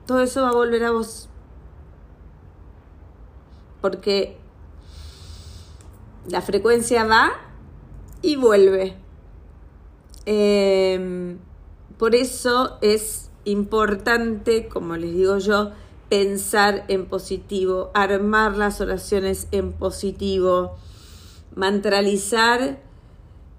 todo 0.07 0.21
eso 0.21 0.43
va 0.43 0.51
a 0.51 0.53
volver 0.53 0.85
a 0.85 0.91
vos. 0.91 1.31
Porque 3.81 4.37
la 6.29 6.43
frecuencia 6.43 7.05
va 7.05 7.33
y 8.21 8.37
vuelve. 8.37 9.02
Em, 10.27 11.39
por 11.99 12.15
eso 12.15 12.79
es 12.81 13.31
importante, 13.45 14.69
como 14.69 14.97
les 14.97 15.15
digo 15.15 15.39
yo, 15.39 15.71
pensar 16.09 16.85
en 16.89 17.07
positivo, 17.07 17.91
armar 17.95 18.57
las 18.57 18.81
oraciones 18.81 19.49
en 19.51 19.73
positivo, 19.73 20.77
mantralizar 21.55 22.79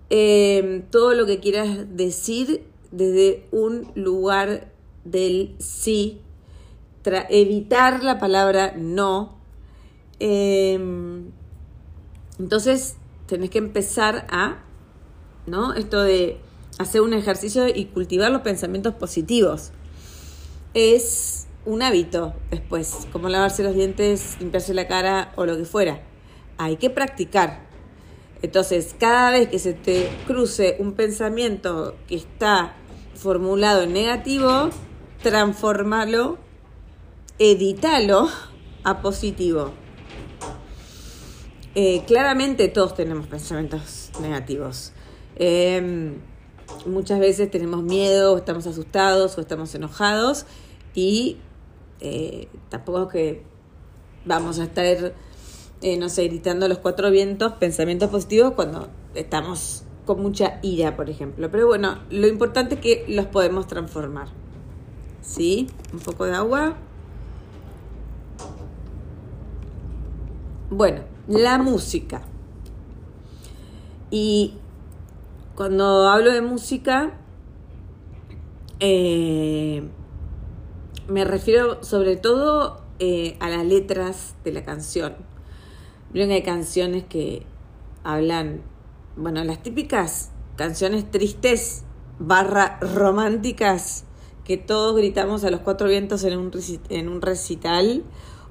em, 0.09 0.83
todo 0.89 1.13
lo 1.13 1.25
que 1.25 1.39
quieras 1.39 1.95
decir 1.95 2.63
desde 2.91 3.47
un 3.51 3.91
lugar 3.95 4.71
del 5.03 5.55
sí, 5.59 6.21
evitar 7.29 8.03
la 8.03 8.19
palabra 8.19 8.73
no. 8.77 9.37
Em, 10.19 11.31
entonces, 12.39 12.95
tenés 13.25 13.49
que 13.49 13.57
empezar 13.57 14.27
a, 14.29 14.63
¿no? 15.47 15.73
Esto 15.73 16.01
de 16.01 16.37
hacer 16.79 17.01
un 17.01 17.13
ejercicio 17.13 17.67
y 17.67 17.85
cultivar 17.85 18.31
los 18.31 18.41
pensamientos 18.41 18.93
positivos. 18.95 19.71
Es 20.73 21.47
un 21.65 21.81
hábito 21.81 22.33
después, 22.51 23.07
como 23.11 23.29
lavarse 23.29 23.63
los 23.63 23.75
dientes, 23.75 24.37
limpiarse 24.39 24.73
la 24.73 24.87
cara 24.87 25.31
o 25.35 25.45
lo 25.45 25.57
que 25.57 25.65
fuera. 25.65 26.01
Hay 26.57 26.77
que 26.77 26.89
practicar. 26.89 27.67
Entonces, 28.41 28.95
cada 28.99 29.31
vez 29.31 29.47
que 29.47 29.59
se 29.59 29.73
te 29.73 30.09
cruce 30.27 30.75
un 30.79 30.93
pensamiento 30.93 31.95
que 32.07 32.15
está 32.15 32.75
formulado 33.15 33.83
en 33.83 33.93
negativo, 33.93 34.69
transformalo, 35.21 36.37
edítalo 37.39 38.29
a 38.83 39.01
positivo. 39.01 39.71
eh, 41.75 42.03
claramente 42.05 42.67
todos 42.67 42.93
tenemos 42.93 43.25
pensamientos 43.25 44.11
negativos. 44.21 44.91
Em, 45.35 46.19
muchas 46.85 47.19
veces 47.19 47.49
tenemos 47.51 47.83
miedo, 47.83 48.33
o 48.33 48.37
estamos 48.37 48.67
asustados, 48.67 49.37
o 49.37 49.41
estamos 49.41 49.73
enojados, 49.75 50.45
y 50.93 51.37
eh, 51.99 52.47
tampoco 52.69 53.07
que 53.07 53.43
vamos 54.25 54.59
a 54.59 54.65
estar, 54.65 55.13
eh, 55.81 55.97
no 55.97 56.09
sé, 56.09 56.27
gritando 56.27 56.67
los 56.67 56.79
cuatro 56.79 57.09
vientos 57.11 57.53
pensamientos 57.53 58.09
positivos 58.09 58.53
cuando 58.53 58.89
estamos 59.15 59.83
con 60.05 60.21
mucha 60.21 60.59
ira, 60.61 60.95
por 60.95 61.09
ejemplo. 61.09 61.49
Pero 61.49 61.67
bueno, 61.67 61.99
lo 62.09 62.27
importante 62.27 62.75
es 62.75 62.81
que 62.81 63.05
los 63.07 63.25
podemos 63.27 63.67
transformar. 63.67 64.27
¿Sí? 65.21 65.69
Un 65.93 65.99
poco 65.99 66.25
de 66.25 66.33
agua. 66.33 66.75
Bueno, 70.69 71.01
la 71.27 71.57
música. 71.57 72.23
Y 74.11 74.55
cuando 75.55 76.09
hablo 76.09 76.31
de 76.31 76.41
música, 76.41 77.13
eh, 78.79 79.83
me 81.07 81.25
refiero 81.25 81.83
sobre 81.83 82.15
todo 82.15 82.81
eh, 82.99 83.37
a 83.39 83.49
las 83.49 83.65
letras 83.65 84.35
de 84.43 84.51
la 84.51 84.63
canción. 84.63 85.15
Vieron 86.11 86.29
que 86.29 86.35
hay 86.35 86.43
canciones 86.43 87.03
que 87.03 87.45
hablan, 88.03 88.61
bueno, 89.15 89.43
las 89.43 89.61
típicas 89.61 90.31
canciones 90.55 91.09
tristes 91.09 91.83
barra 92.19 92.77
románticas 92.79 94.05
que 94.43 94.57
todos 94.57 94.95
gritamos 94.95 95.43
a 95.43 95.51
los 95.51 95.61
cuatro 95.61 95.87
vientos 95.87 96.23
en 96.23 96.37
un, 96.37 96.51
en 96.89 97.09
un 97.09 97.21
recital 97.21 98.03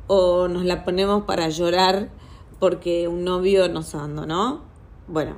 o 0.06 0.48
nos 0.48 0.64
la 0.64 0.84
ponemos 0.84 1.24
para 1.24 1.48
llorar 1.48 2.10
porque 2.58 3.08
un 3.08 3.24
novio 3.24 3.68
nos 3.68 3.94
abandonó. 3.94 4.62
Bueno, 5.06 5.36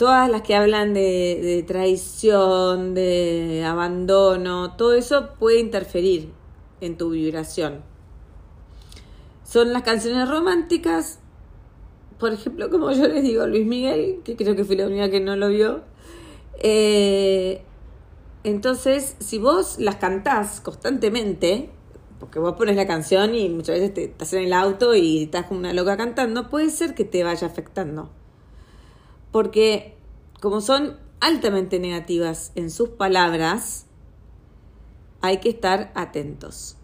todas 0.00 0.30
las 0.30 0.40
que 0.40 0.56
hablan 0.56 0.94
de, 0.94 1.62
traición, 1.68 2.94
de 2.94 3.62
abandono, 3.66 4.74
todo 4.78 4.94
eso 4.94 5.34
puede 5.38 5.60
interferir 5.60 6.32
en 6.80 6.96
tu 6.96 7.10
vibración. 7.10 7.82
Son 9.44 9.74
las 9.74 9.82
canciones 9.82 10.26
románticas, 10.26 11.18
por 12.18 12.32
ejemplo, 12.32 12.70
como 12.70 12.90
yo 12.92 13.08
les 13.08 13.22
digo, 13.22 13.46
Luis 13.46 13.66
Miguel, 13.66 14.22
que 14.24 14.36
creo 14.36 14.56
que 14.56 14.64
fui 14.64 14.74
la 14.74 14.86
única 14.86 15.10
que 15.10 15.20
no 15.20 15.36
lo 15.36 15.50
vio. 15.50 15.82
Eh, 16.62 17.62
entonces, 18.42 19.16
si 19.18 19.36
vos 19.36 19.78
las 19.78 19.96
cantás 19.96 20.62
constantemente, 20.62 21.68
porque 22.18 22.38
vos 22.38 22.54
pones 22.54 22.74
la 22.74 22.86
canción 22.86 23.34
y 23.34 23.50
muchas 23.50 23.78
veces 23.78 23.92
te, 23.92 24.04
estás 24.04 24.32
en 24.32 24.44
el 24.44 24.54
auto 24.54 24.94
y 24.94 25.24
estás 25.24 25.44
como 25.44 25.60
una 25.60 25.74
loca 25.74 25.98
cantando, 25.98 26.48
puede 26.48 26.70
ser 26.70 26.94
que 26.94 27.04
te 27.04 27.22
vaya 27.22 27.46
afectando. 27.46 28.08
Porque 29.30 29.94
como 30.40 30.60
son 30.60 30.98
altamente 31.20 31.78
negativas 31.78 32.52
en 32.54 32.70
sus 32.70 32.88
palabras, 32.90 33.86
hay 35.20 35.38
que 35.38 35.50
estar 35.50 35.92
atentos. 35.94 36.76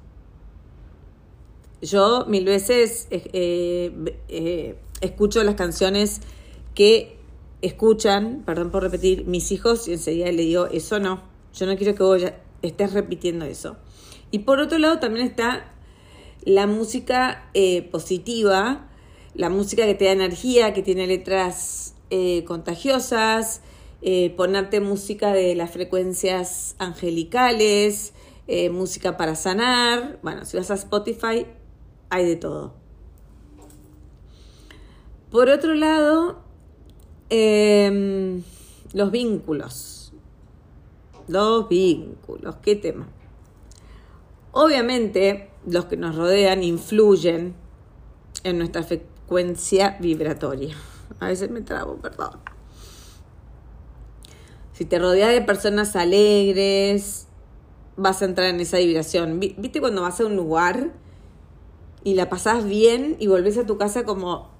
Yo 1.82 2.26
mil 2.26 2.44
veces 2.44 3.06
eh, 3.10 3.30
eh, 3.32 4.18
eh, 4.28 4.78
escucho 5.00 5.42
las 5.42 5.54
canciones 5.54 6.20
que 6.74 7.16
escuchan, 7.62 8.42
perdón 8.44 8.70
por 8.70 8.82
repetir, 8.82 9.24
mis 9.26 9.52
hijos 9.52 9.88
y 9.88 9.92
enseguida 9.92 10.30
le 10.32 10.42
digo, 10.42 10.66
eso 10.66 11.00
no, 11.00 11.22
yo 11.54 11.66
no 11.66 11.76
quiero 11.76 11.94
que 11.94 12.02
vos 12.02 12.22
estés 12.62 12.92
repitiendo 12.92 13.44
eso. 13.44 13.76
Y 14.30 14.40
por 14.40 14.60
otro 14.60 14.78
lado 14.78 14.98
también 14.98 15.26
está 15.26 15.72
la 16.44 16.66
música 16.66 17.50
positiva, 17.90 18.88
la 19.34 19.48
música 19.48 19.86
que 19.86 19.94
te 19.94 20.06
da 20.06 20.12
energía, 20.12 20.72
que 20.74 20.82
tiene 20.82 21.06
letras 21.06 21.95
contagiosas, 22.46 23.62
ponerte 24.36 24.80
música 24.80 25.32
de 25.32 25.54
las 25.54 25.70
frecuencias 25.70 26.76
angelicales, 26.78 28.12
eh, 28.48 28.70
música 28.70 29.16
para 29.16 29.34
sanar. 29.34 30.20
Bueno, 30.22 30.44
si 30.44 30.56
vas 30.56 30.70
a 30.70 30.74
Spotify, 30.74 31.46
hay 32.10 32.26
de 32.26 32.36
todo. 32.36 32.74
Por 35.30 35.48
otro 35.48 35.74
lado, 35.74 36.42
em, 37.28 38.42
los 38.92 39.10
vínculos. 39.10 40.12
Los 41.26 41.68
vínculos, 41.68 42.56
qué 42.62 42.76
tema. 42.76 43.08
Obviamente, 44.52 45.50
los 45.66 45.86
que 45.86 45.96
nos 45.96 46.14
rodean 46.14 46.62
influyen 46.62 47.54
en 48.44 48.58
nuestra 48.58 48.84
frecuencia 48.84 49.96
vibratoria. 50.00 50.76
A 51.20 51.28
veces 51.28 51.50
me 51.50 51.60
trabo, 51.60 51.96
perdón. 51.96 52.40
Si 54.72 54.84
te 54.84 54.98
rodeas 54.98 55.32
de 55.32 55.40
personas 55.40 55.96
alegres, 55.96 57.26
vas 57.96 58.20
a 58.22 58.26
entrar 58.26 58.48
en 58.48 58.60
esa 58.60 58.78
vibración. 58.78 59.40
¿Viste 59.40 59.80
cuando 59.80 60.02
vas 60.02 60.20
a 60.20 60.26
un 60.26 60.36
lugar 60.36 60.92
y 62.04 62.14
la 62.14 62.28
pasás 62.28 62.64
bien 62.64 63.16
y 63.18 63.26
volvés 63.26 63.56
a 63.58 63.66
tu 63.66 63.78
casa 63.78 64.04
como 64.04 64.50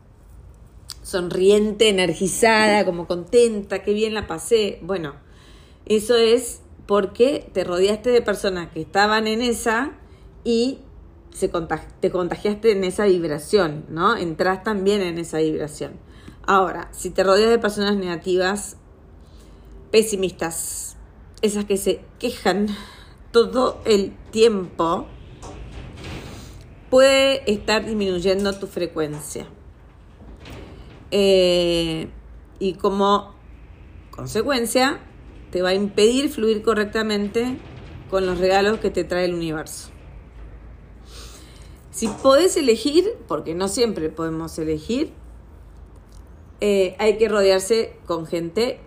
sonriente, 1.03 1.89
energizada, 1.89 2.85
como 2.85 3.07
contenta, 3.07 3.83
qué 3.83 3.93
bien 3.93 4.15
la 4.15 4.27
pasé? 4.27 4.79
Bueno, 4.83 5.15
eso 5.85 6.17
es 6.17 6.63
porque 6.87 7.51
te 7.53 7.65
rodeaste 7.65 8.11
de 8.11 8.23
personas 8.23 8.71
que 8.73 8.81
estaban 8.81 9.27
en 9.27 9.43
esa 9.43 9.93
y 10.45 10.79
se 11.31 11.51
te 12.01 12.11
contagiaste 12.11 12.73
en 12.73 12.85
esa 12.85 13.05
vibración, 13.05 13.85
¿no? 13.91 14.17
Entras 14.17 14.63
también 14.65 15.03
en 15.03 15.19
esa 15.19 15.39
vibración. 15.39 15.93
Ahora, 16.47 16.89
si 16.93 17.11
te 17.11 17.25
rodeas 17.25 17.51
de 17.51 17.59
personas 17.59 17.97
negativas, 17.97 18.77
pesimistas, 19.91 20.97
esas 21.43 21.65
que 21.65 21.77
se 21.77 22.01
quejan 22.21 22.69
todo 23.33 23.81
el 23.85 24.17
tiempo, 24.31 25.07
puede 26.89 27.51
estar 27.51 27.85
disminuyendo 27.85 28.57
tu 28.59 28.69
frecuencia. 28.69 29.47
Eh, 31.11 32.09
y 32.61 32.75
como 32.75 33.35
consecuencia, 34.13 35.01
te 35.51 35.63
va 35.63 35.71
a 35.71 35.75
impedir 35.75 36.29
fluir 36.29 36.63
correctamente 36.63 37.59
con 38.09 38.25
los 38.25 38.39
regalos 38.39 38.79
que 38.79 38.91
te 38.91 39.03
trae 39.03 39.25
el 39.25 39.35
universo. 39.35 39.91
Si 41.91 42.09
podés 42.09 42.57
elegir, 42.57 43.17
porque 43.27 43.55
no 43.55 43.69
siempre 43.69 44.11
podemos 44.11 44.59
elegir, 44.59 45.13
eh, 46.61 46.97
hay 46.99 47.19
que 47.19 47.29
rodearse 47.29 47.97
con 48.07 48.27
gente 48.27 48.81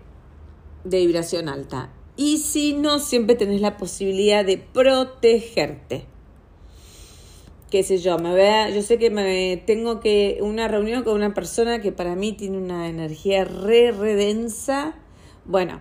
de 0.84 1.06
vibración 1.06 1.50
alta. 1.50 1.92
Y 2.16 2.40
si 2.40 2.74
no, 2.74 3.00
siempre 3.00 3.36
tenés 3.36 3.62
la 3.62 3.78
posibilidad 3.78 4.44
de 4.44 4.58
protegerte. 4.58 6.06
Qué 7.70 7.84
sé 7.84 8.00
yo, 8.00 8.18
me 8.18 8.34
vea, 8.34 8.70
yo 8.70 8.82
sé 8.82 8.98
que 8.98 9.12
me 9.12 9.62
tengo 9.66 10.00
que 10.00 10.40
una 10.42 10.68
reunión 10.68 11.04
con 11.04 11.14
una 11.14 11.34
persona 11.36 11.82
que 11.82 11.92
para 11.92 12.16
mí 12.16 12.34
tiene 12.34 12.58
una 12.58 12.90
energía 12.90 13.46
re, 13.46 13.92
re 13.92 14.16
densa. 14.16 14.96
Bueno, 15.46 15.80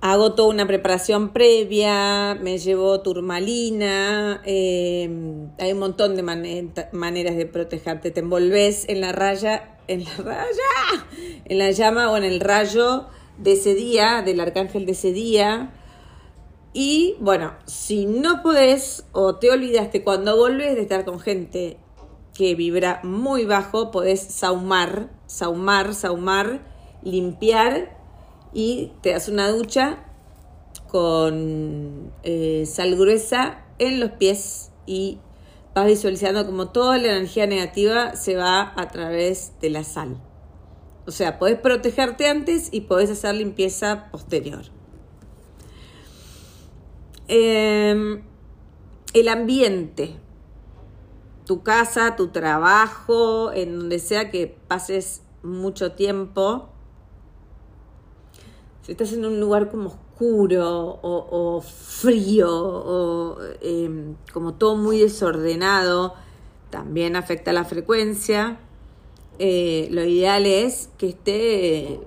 hago 0.00 0.32
toda 0.32 0.48
una 0.48 0.66
preparación 0.66 1.34
previa, 1.34 2.34
me 2.34 2.58
llevo 2.58 3.00
turmalina, 3.02 4.40
eh, 4.46 5.10
hay 5.58 5.72
un 5.72 5.78
montón 5.78 6.16
de 6.16 6.22
maneras 6.22 7.36
de 7.36 7.46
protegerte. 7.46 8.10
Te 8.10 8.20
envolves 8.20 8.88
en 8.88 9.02
la 9.02 9.12
raya, 9.12 9.75
en 9.88 10.04
la 10.04 10.14
raya, 10.18 11.06
en 11.44 11.58
la 11.58 11.70
llama 11.70 12.10
o 12.10 12.16
en 12.16 12.24
el 12.24 12.40
rayo 12.40 13.06
de 13.38 13.52
ese 13.52 13.74
día, 13.74 14.22
del 14.22 14.40
arcángel 14.40 14.86
de 14.86 14.92
ese 14.92 15.12
día. 15.12 15.72
Y 16.72 17.16
bueno, 17.20 17.54
si 17.64 18.06
no 18.06 18.42
podés 18.42 19.04
o 19.12 19.36
te 19.36 19.50
olvidaste 19.50 20.04
cuando 20.04 20.36
volvés 20.36 20.74
de 20.74 20.82
estar 20.82 21.04
con 21.04 21.20
gente 21.20 21.78
que 22.34 22.54
vibra 22.54 23.00
muy 23.02 23.44
bajo, 23.46 23.90
podés 23.90 24.20
saumar, 24.20 25.10
saumar, 25.26 25.94
saumar, 25.94 26.60
limpiar 27.02 27.96
y 28.52 28.92
te 29.00 29.12
das 29.12 29.28
una 29.28 29.48
ducha 29.50 30.04
con 30.88 32.12
eh, 32.22 32.64
sal 32.66 32.96
gruesa 32.96 33.64
en 33.78 34.00
los 34.00 34.12
pies 34.12 34.70
y 34.86 35.18
vas 35.76 35.86
visualizando 35.86 36.46
como 36.46 36.70
toda 36.70 36.96
la 36.96 37.08
energía 37.08 37.46
negativa 37.46 38.16
se 38.16 38.34
va 38.34 38.72
a 38.76 38.88
través 38.88 39.52
de 39.60 39.68
la 39.68 39.84
sal. 39.84 40.16
O 41.06 41.10
sea, 41.10 41.38
podés 41.38 41.58
protegerte 41.58 42.28
antes 42.28 42.70
y 42.72 42.80
podés 42.80 43.10
hacer 43.10 43.34
limpieza 43.34 44.10
posterior. 44.10 44.62
Em, 47.28 48.22
el 49.12 49.28
ambiente, 49.28 50.16
tu 51.44 51.62
casa, 51.62 52.16
tu 52.16 52.28
trabajo, 52.28 53.52
en 53.52 53.78
donde 53.78 53.98
sea 53.98 54.30
que 54.30 54.46
pases 54.46 55.24
mucho 55.42 55.92
tiempo. 55.92 56.70
Si 58.80 58.92
estás 58.92 59.12
en 59.12 59.26
un 59.26 59.40
lugar 59.40 59.70
como 59.70 59.98
oscuro 60.16 60.98
o, 61.02 61.60
frío 61.60 62.50
o 62.50 63.38
em, 63.60 64.14
como 64.32 64.54
todo 64.54 64.76
muy 64.76 65.00
desordenado, 65.00 66.14
también 66.70 67.16
afecta 67.16 67.52
la 67.52 67.64
frecuencia. 67.64 68.58
Eh, 69.38 69.88
lo 69.90 70.02
ideal 70.04 70.46
es 70.46 70.88
que 70.96 71.08
esté, 71.08 72.00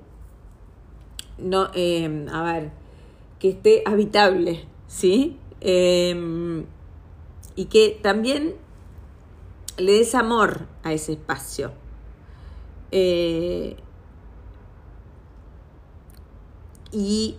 no, 1.38 1.69
eh, 1.76 2.26
a 2.32 2.41
ver, 2.41 2.72
que 3.39 3.50
esté 3.50 3.84
habitable, 3.86 4.65
¿sí? 4.88 5.38
Em, 5.62 6.65
y 7.56 7.65
que 7.65 8.00
también 8.02 8.56
le 9.78 9.93
des 9.93 10.15
amor 10.15 10.65
a 10.84 10.93
ese 10.93 11.13
espacio. 11.13 11.72
Eh, 12.91 13.76
y 16.91 17.38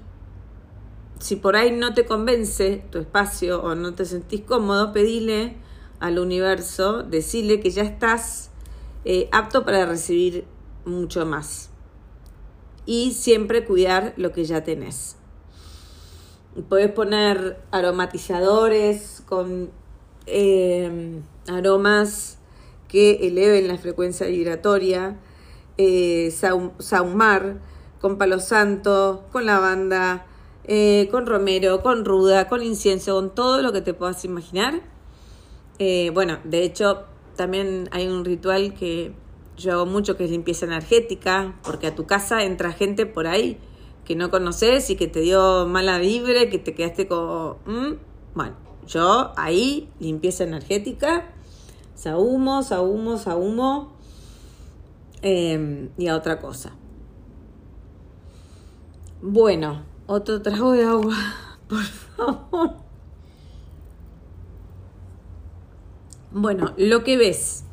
si 1.20 1.36
por 1.36 1.54
ahí 1.54 1.70
no 1.70 1.94
te 1.94 2.06
convence 2.06 2.82
tu 2.90 2.98
espacio 2.98 3.62
o 3.62 3.74
no 3.74 3.94
te 3.94 4.06
sentís 4.06 4.40
cómodo, 4.40 4.92
pedile 4.92 5.56
al 6.00 6.18
universo, 6.18 7.02
decirle 7.02 7.60
que 7.60 7.70
ya 7.70 7.82
estás 7.82 8.50
eh, 9.04 9.28
apto 9.30 9.64
para 9.64 9.84
recibir 9.84 10.46
mucho 10.84 11.26
más. 11.26 11.70
Y 12.86 13.12
siempre 13.12 13.64
cuidar 13.64 14.14
lo 14.16 14.32
que 14.32 14.44
ya 14.44 14.64
tenés. 14.64 15.16
Puedes 16.68 16.90
poner 16.90 17.62
aromatizadores 17.70 19.22
con 19.26 19.70
eh, 20.26 21.20
aromas 21.48 22.38
que 22.88 23.26
eleven 23.28 23.68
la 23.68 23.76
frecuencia 23.76 24.26
vibratoria, 24.26 25.16
eh, 25.76 26.34
saumar 26.78 27.60
con 28.00 28.16
palo 28.16 28.40
santo, 28.40 29.26
con 29.30 29.46
lavanda, 29.46 30.26
eh, 30.64 31.08
con 31.10 31.26
romero, 31.26 31.82
con 31.82 32.04
ruda, 32.04 32.48
con 32.48 32.62
incienso, 32.62 33.14
con 33.14 33.34
todo 33.34 33.62
lo 33.62 33.72
que 33.72 33.80
te 33.80 33.94
puedas 33.94 34.24
imaginar. 34.24 34.82
Eh, 35.78 36.10
bueno, 36.12 36.38
de 36.44 36.62
hecho, 36.64 37.04
también 37.36 37.88
hay 37.92 38.06
un 38.06 38.24
ritual 38.24 38.74
que 38.74 39.12
yo 39.56 39.72
hago 39.72 39.86
mucho 39.86 40.16
que 40.16 40.24
es 40.24 40.30
limpieza 40.30 40.66
energética, 40.66 41.54
porque 41.62 41.86
a 41.86 41.94
tu 41.94 42.06
casa 42.06 42.44
entra 42.44 42.72
gente 42.72 43.06
por 43.06 43.26
ahí 43.26 43.58
que 44.04 44.16
no 44.16 44.30
conoces 44.30 44.90
y 44.90 44.96
que 44.96 45.06
te 45.06 45.20
dio 45.20 45.66
mala 45.66 45.98
vibra, 45.98 46.50
que 46.50 46.58
te 46.58 46.74
quedaste 46.74 47.06
con... 47.06 47.58
Bueno, 48.34 48.56
yo 48.86 49.32
ahí, 49.36 49.88
limpieza 50.00 50.44
energética, 50.44 51.30
sahumo, 51.94 52.62
sahumo, 52.62 53.18
sahumo 53.18 53.92
eh, 55.22 55.90
y 55.96 56.08
a 56.08 56.16
otra 56.16 56.40
cosa. 56.40 56.72
Bueno, 59.22 59.82
otro 60.10 60.42
trago 60.42 60.72
de 60.72 60.84
agua, 60.84 61.16
por 61.68 61.84
favor. 61.84 62.74
Bueno, 66.32 66.74
lo 66.76 67.04
que 67.04 67.16
ves. 67.16 67.64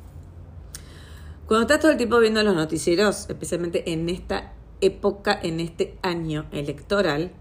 Cuando 1.48 1.64
estás 1.64 1.80
todo 1.80 1.92
el 1.92 1.98
tiempo 1.98 2.20
viendo 2.20 2.44
los 2.44 2.56
noticieros, 2.56 3.28
especialmente 3.30 3.92
en 3.92 4.10
esta 4.10 4.54
época, 4.82 5.40
en 5.42 5.60
este 5.60 5.98
año 6.04 6.46
electoral, 6.52 7.32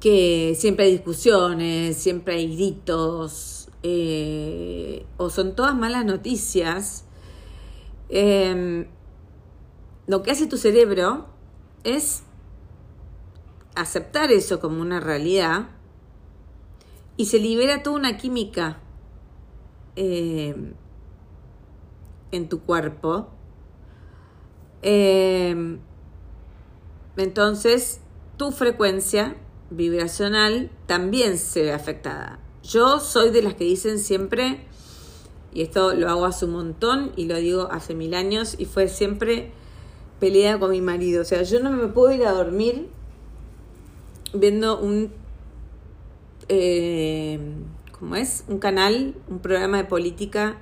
que 0.00 0.56
siempre 0.58 0.86
hay 0.86 0.92
discusiones, 0.92 1.96
siempre 1.98 2.34
hay 2.34 2.56
gritos, 2.56 3.68
eh, 3.84 5.06
o 5.18 5.30
son 5.30 5.54
todas 5.54 5.76
malas 5.76 6.04
noticias, 6.04 7.04
em, 8.08 8.86
lo 10.08 10.22
que 10.22 10.32
hace 10.32 10.46
tu 10.46 10.56
cerebro 10.56 11.26
es 11.84 12.24
aceptar 13.80 14.30
eso 14.30 14.60
como 14.60 14.80
una 14.80 15.00
realidad 15.00 15.68
y 17.16 17.26
se 17.26 17.38
libera 17.38 17.82
toda 17.82 17.96
una 17.96 18.16
química 18.16 18.78
eh, 19.96 20.54
en 22.32 22.48
tu 22.48 22.60
cuerpo. 22.60 23.28
Eh, 24.82 25.78
entonces, 27.16 28.00
tu 28.36 28.52
frecuencia 28.52 29.36
vibracional 29.70 30.70
también 30.86 31.36
se 31.36 31.62
ve 31.62 31.72
afectada. 31.72 32.38
Yo 32.62 33.00
soy 33.00 33.30
de 33.30 33.42
las 33.42 33.54
que 33.54 33.64
dicen 33.64 33.98
siempre, 33.98 34.64
y 35.52 35.62
esto 35.62 35.94
lo 35.94 36.08
hago 36.08 36.24
hace 36.24 36.46
un 36.46 36.52
montón 36.52 37.12
y 37.16 37.26
lo 37.26 37.36
digo 37.36 37.68
hace 37.70 37.94
mil 37.94 38.14
años, 38.14 38.54
y 38.58 38.64
fue 38.64 38.88
siempre 38.88 39.52
pelea 40.20 40.58
con 40.58 40.70
mi 40.70 40.80
marido. 40.80 41.22
O 41.22 41.24
sea, 41.24 41.42
yo 41.42 41.60
no 41.60 41.70
me 41.70 41.88
puedo 41.88 42.12
ir 42.12 42.24
a 42.24 42.32
dormir 42.32 42.88
viendo 44.32 44.80
un, 44.80 45.12
eh, 46.48 47.38
¿cómo 47.98 48.16
es? 48.16 48.44
Un 48.48 48.58
canal, 48.58 49.14
un 49.28 49.40
programa 49.40 49.78
de 49.78 49.84
política, 49.84 50.58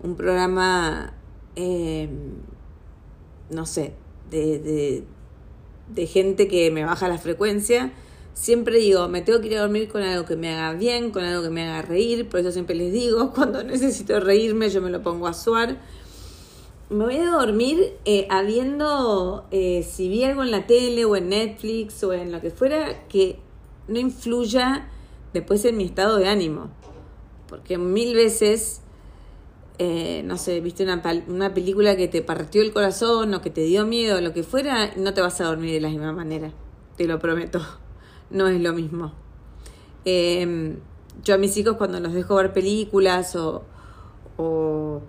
un 0.00 0.16
programa, 0.16 1.14
eh, 1.56 2.08
no 3.50 3.66
sé, 3.66 3.94
de, 4.30 4.58
de, 4.58 5.04
de 5.94 6.06
gente 6.06 6.48
que 6.48 6.70
me 6.70 6.84
baja 6.84 7.08
la 7.08 7.18
frecuencia. 7.18 7.92
Siempre 8.34 8.78
digo, 8.78 9.08
me 9.08 9.22
tengo 9.22 9.40
que 9.40 9.46
ir 9.46 9.56
a 9.56 9.62
dormir 9.62 9.88
con 9.88 10.02
algo 10.02 10.26
que 10.26 10.36
me 10.36 10.52
haga 10.52 10.76
bien, 10.78 11.10
con 11.10 11.24
algo 11.24 11.42
que 11.42 11.50
me 11.50 11.66
haga 11.66 11.82
reír, 11.82 12.28
por 12.28 12.40
eso 12.40 12.52
siempre 12.52 12.74
les 12.74 12.92
digo, 12.92 13.32
cuando 13.34 13.62
necesito 13.62 14.20
reírme 14.20 14.68
yo 14.68 14.82
me 14.82 14.90
lo 14.90 15.02
pongo 15.02 15.26
a 15.26 15.32
suar. 15.32 15.78
Me 16.88 17.04
voy 17.04 17.16
a 17.16 17.32
dormir 17.32 17.96
eh, 18.04 18.28
habiendo, 18.30 19.44
eh, 19.50 19.82
si 19.82 20.08
vi 20.08 20.22
algo 20.22 20.44
en 20.44 20.52
la 20.52 20.68
tele 20.68 21.04
o 21.04 21.16
en 21.16 21.30
Netflix 21.30 22.04
o 22.04 22.12
en 22.12 22.30
lo 22.30 22.40
que 22.40 22.50
fuera, 22.52 23.08
que 23.08 23.40
no 23.88 23.98
influya 23.98 24.88
después 25.32 25.64
en 25.64 25.78
mi 25.78 25.84
estado 25.84 26.16
de 26.16 26.28
ánimo. 26.28 26.68
Porque 27.48 27.76
mil 27.76 28.14
veces, 28.14 28.82
eh, 29.78 30.22
no 30.24 30.38
sé, 30.38 30.60
viste 30.60 30.84
una, 30.84 31.02
una 31.26 31.52
película 31.54 31.96
que 31.96 32.06
te 32.06 32.22
partió 32.22 32.62
el 32.62 32.72
corazón 32.72 33.34
o 33.34 33.42
que 33.42 33.50
te 33.50 33.62
dio 33.62 33.84
miedo 33.84 34.20
lo 34.20 34.32
que 34.32 34.44
fuera, 34.44 34.92
no 34.96 35.12
te 35.12 35.20
vas 35.20 35.40
a 35.40 35.46
dormir 35.46 35.72
de 35.72 35.80
la 35.80 35.88
misma 35.88 36.12
manera. 36.12 36.52
Te 36.96 37.08
lo 37.08 37.18
prometo. 37.18 37.60
No 38.30 38.46
es 38.46 38.60
lo 38.60 38.72
mismo. 38.72 39.12
Em, 40.04 40.76
yo 41.24 41.34
a 41.34 41.38
mis 41.38 41.56
hijos 41.56 41.76
cuando 41.78 41.98
los 41.98 42.12
dejo 42.12 42.36
ver 42.36 42.52
películas 42.52 43.34
o, 43.34 43.64
o 44.36 45.02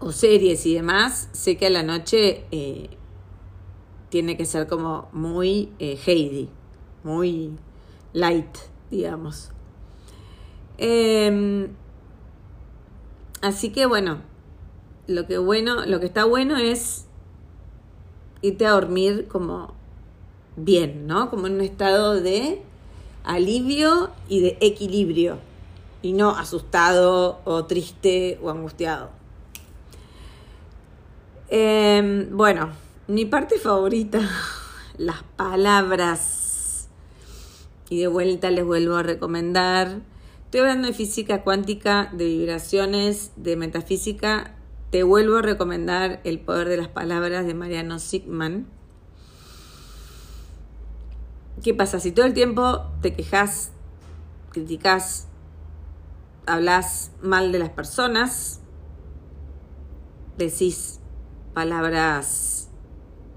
o 0.00 0.12
series 0.12 0.64
y 0.66 0.74
demás, 0.74 1.28
sé 1.32 1.56
que 1.56 1.66
a 1.66 1.70
la 1.70 1.82
noche 1.82 2.44
eh, 2.50 2.88
tiene 4.08 4.36
que 4.36 4.46
ser 4.46 4.66
como 4.66 5.08
muy 5.12 5.72
eh, 5.78 5.98
Heidi, 6.04 6.48
muy 7.04 7.52
light, 8.12 8.56
digamos. 8.90 9.50
Em, 10.78 11.68
así 13.42 13.70
que 13.70 13.84
bueno, 13.84 14.22
lo 15.06 15.26
que 15.26 15.38
bueno, 15.38 15.84
lo 15.84 16.00
que 16.00 16.06
está 16.06 16.24
bueno 16.24 16.56
es 16.56 17.06
irte 18.40 18.64
a 18.64 18.70
dormir 18.70 19.28
como 19.28 19.74
bien, 20.56 21.06
¿no? 21.06 21.28
Como 21.28 21.46
en 21.46 21.54
un 21.54 21.60
estado 21.60 22.20
de 22.20 22.62
alivio 23.22 24.10
y 24.28 24.40
de 24.40 24.56
equilibrio 24.62 25.38
y 26.00 26.14
no 26.14 26.30
asustado 26.30 27.40
o 27.44 27.66
triste 27.66 28.38
o 28.42 28.48
angustiado. 28.48 29.19
Em, 31.52 32.28
bueno, 32.36 32.70
mi 33.08 33.24
parte 33.24 33.58
favorita, 33.58 34.20
las 34.98 35.24
palabras. 35.36 36.88
Y 37.88 37.98
de 37.98 38.06
vuelta 38.06 38.52
les 38.52 38.64
vuelvo 38.64 38.94
a 38.94 39.02
recomendar. 39.02 40.00
Estoy 40.44 40.60
hablando 40.60 40.86
de 40.86 40.94
física 40.94 41.42
cuántica, 41.42 42.08
de 42.12 42.26
vibraciones, 42.26 43.32
de 43.34 43.56
metafísica. 43.56 44.54
Te 44.90 45.02
vuelvo 45.02 45.38
a 45.38 45.42
recomendar 45.42 46.20
El 46.22 46.38
poder 46.38 46.68
de 46.68 46.76
las 46.76 46.86
palabras 46.86 47.44
de 47.44 47.54
Mariano 47.54 47.98
Sigman. 47.98 48.68
¿Qué 51.64 51.74
pasa? 51.74 51.98
Si 51.98 52.12
todo 52.12 52.26
el 52.26 52.32
tiempo 52.32 52.86
te 53.02 53.12
quejas, 53.12 53.72
criticas, 54.52 55.26
hablas 56.46 57.10
mal 57.22 57.50
de 57.50 57.58
las 57.58 57.70
personas, 57.70 58.60
decís 60.38 60.99
palabras 61.52 62.68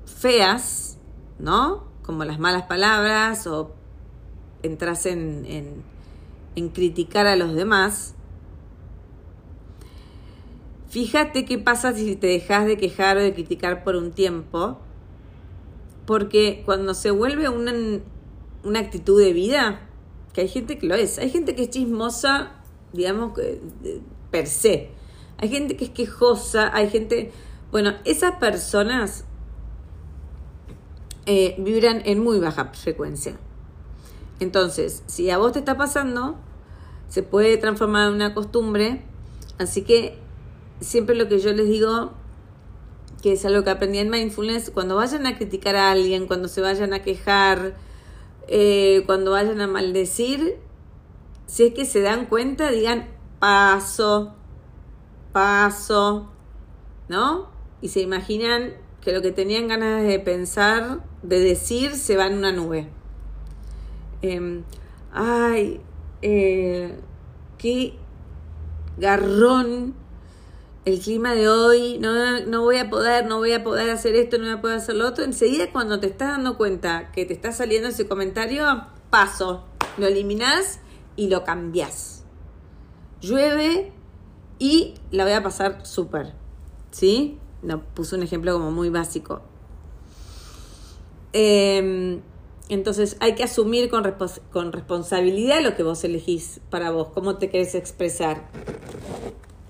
feas, 0.06 0.98
¿no? 1.40 1.84
Como 2.04 2.24
las 2.24 2.40
malas 2.40 2.64
palabras 2.64 3.48
o 3.48 3.74
entras 4.62 5.06
en, 5.06 5.84
en, 6.56 6.70
criticar 6.70 7.28
a 7.28 7.36
los 7.36 7.54
demás. 7.54 8.16
Fíjate 10.90 11.46
qué 11.46 11.58
pasa 11.58 11.94
si 11.94 12.16
te 12.16 12.28
dejas 12.28 12.66
de 12.66 12.78
quejar 12.78 13.18
o 13.18 13.22
de 13.22 13.34
criticar 13.34 13.84
por 13.84 13.96
un 13.96 14.12
tiempo, 14.12 14.80
porque 16.06 16.62
cuando 16.66 16.94
se 16.94 17.12
vuelve 17.12 17.50
una, 17.50 17.74
una 18.64 18.80
actitud 18.80 19.20
de 19.20 19.34
vida, 19.34 19.90
que 20.34 20.42
hay 20.42 20.48
gente 20.48 20.78
que 20.78 20.88
lo 20.88 20.96
es, 20.96 21.18
hay 21.18 21.30
gente 21.30 21.56
que 21.56 21.64
es 21.64 21.70
chismosa, 21.70 22.64
digamos, 22.94 23.34
per 24.32 24.48
se, 24.48 24.92
hay 25.38 25.50
gente 25.50 25.76
que 25.76 25.86
es 25.86 25.92
quejosa, 25.92 26.74
hay 26.74 26.90
gente, 26.90 27.32
bueno, 27.74 27.96
esas 28.06 28.36
personas 28.36 29.26
eh, 31.26 31.56
vibran 31.58 32.04
en 32.06 32.20
muy 32.20 32.38
baja 32.38 32.66
frecuencia. 32.66 33.36
Entonces, 34.40 35.02
si 35.08 35.32
a 35.32 35.40
vos 35.40 35.54
te 35.54 35.60
está 35.60 35.76
pasando, 35.76 36.36
se 37.10 37.24
puede 37.24 37.58
transformar 37.58 38.10
en 38.10 38.14
una 38.14 38.36
costumbre. 38.36 39.02
Así 39.58 39.82
que 39.82 40.20
siempre 40.82 41.16
lo 41.16 41.28
que 41.28 41.40
yo 41.40 41.52
les 41.52 41.68
digo, 41.68 42.12
que 43.24 43.34
es 43.34 43.44
algo 43.44 43.64
que 43.64 43.72
aprendí 43.72 43.98
en 43.98 44.12
mindfulness, 44.12 44.70
cuando 44.70 44.96
vayan 44.96 45.26
a 45.26 45.36
criticar 45.36 45.76
a 45.76 45.90
alguien, 45.90 46.28
cuando 46.28 46.50
se 46.50 46.62
vayan 46.62 46.94
a 46.94 47.02
quejar, 47.02 47.76
eh, 48.48 49.02
cuando 49.08 49.32
vayan 49.32 49.62
a 49.62 49.66
maldecir, 49.66 50.60
si 51.48 51.64
es 51.64 51.74
que 51.74 51.88
se 51.88 52.02
dan 52.02 52.28
cuenta, 52.28 52.70
digan 52.70 53.10
paso, 53.40 54.36
paso, 55.32 56.30
¿no? 57.10 57.52
Y 57.84 57.90
se 57.90 58.00
imaginan 58.00 58.76
que 59.02 59.12
lo 59.12 59.22
que 59.22 59.34
tenían 59.34 59.68
ganas 59.68 60.04
de 60.04 60.18
pensar, 60.18 61.04
de 61.22 61.42
decir, 61.42 61.96
se 61.96 62.16
va 62.16 62.28
en 62.28 62.38
una 62.38 62.54
nube. 62.54 62.88
Em, 64.22 64.64
ay, 65.12 65.82
eh, 66.22 66.98
qué 67.58 67.96
garrón 68.98 69.96
el 70.86 71.02
clima 71.02 71.36
de 71.36 71.50
hoy, 71.50 71.98
no, 72.00 72.40
no 72.46 72.62
voy 72.62 72.78
a 72.78 72.90
poder, 72.90 73.26
no 73.26 73.40
voy 73.40 73.52
a 73.52 73.66
poder 73.66 73.90
hacer 73.90 74.16
esto, 74.16 74.38
no 74.38 74.46
voy 74.46 74.54
a 74.54 74.62
poder 74.62 74.78
hacer 74.78 74.96
lo 74.96 75.06
otro. 75.06 75.26
Enseguida 75.26 75.70
cuando 75.74 76.00
te 76.00 76.08
estás 76.08 76.30
dando 76.30 76.56
cuenta 76.56 77.12
que 77.12 77.26
te 77.26 77.34
está 77.34 77.52
saliendo 77.52 77.90
ese 77.90 78.08
comentario, 78.08 78.88
paso, 79.10 79.66
lo 79.98 80.08
eliminas 80.08 80.80
y 81.18 81.28
lo 81.28 81.44
cambias. 81.44 82.24
Llueve 83.20 83.92
y 84.58 84.94
la 85.12 85.26
voy 85.26 85.34
a 85.34 85.44
pasar 85.44 85.86
súper, 85.86 86.32
¿sí? 86.92 87.42
No, 87.64 87.82
puse 87.82 88.16
un 88.16 88.24
ejemplo 88.24 88.54
como 88.54 88.72
muy 88.72 88.90
básico. 88.90 89.42
Em, 91.32 92.22
entonces 92.70 93.18
hay 93.20 93.36
que 93.36 93.44
asumir 93.44 93.90
con, 93.90 94.04
con, 94.52 94.72
responsabilidad 94.72 95.62
lo 95.62 95.76
que 95.76 95.84
vos 95.84 96.04
elegís 96.04 96.60
para 96.70 96.92
vos, 96.92 97.08
cómo 97.14 97.38
te 97.38 97.50
querés 97.50 97.74
expresar. 97.74 98.50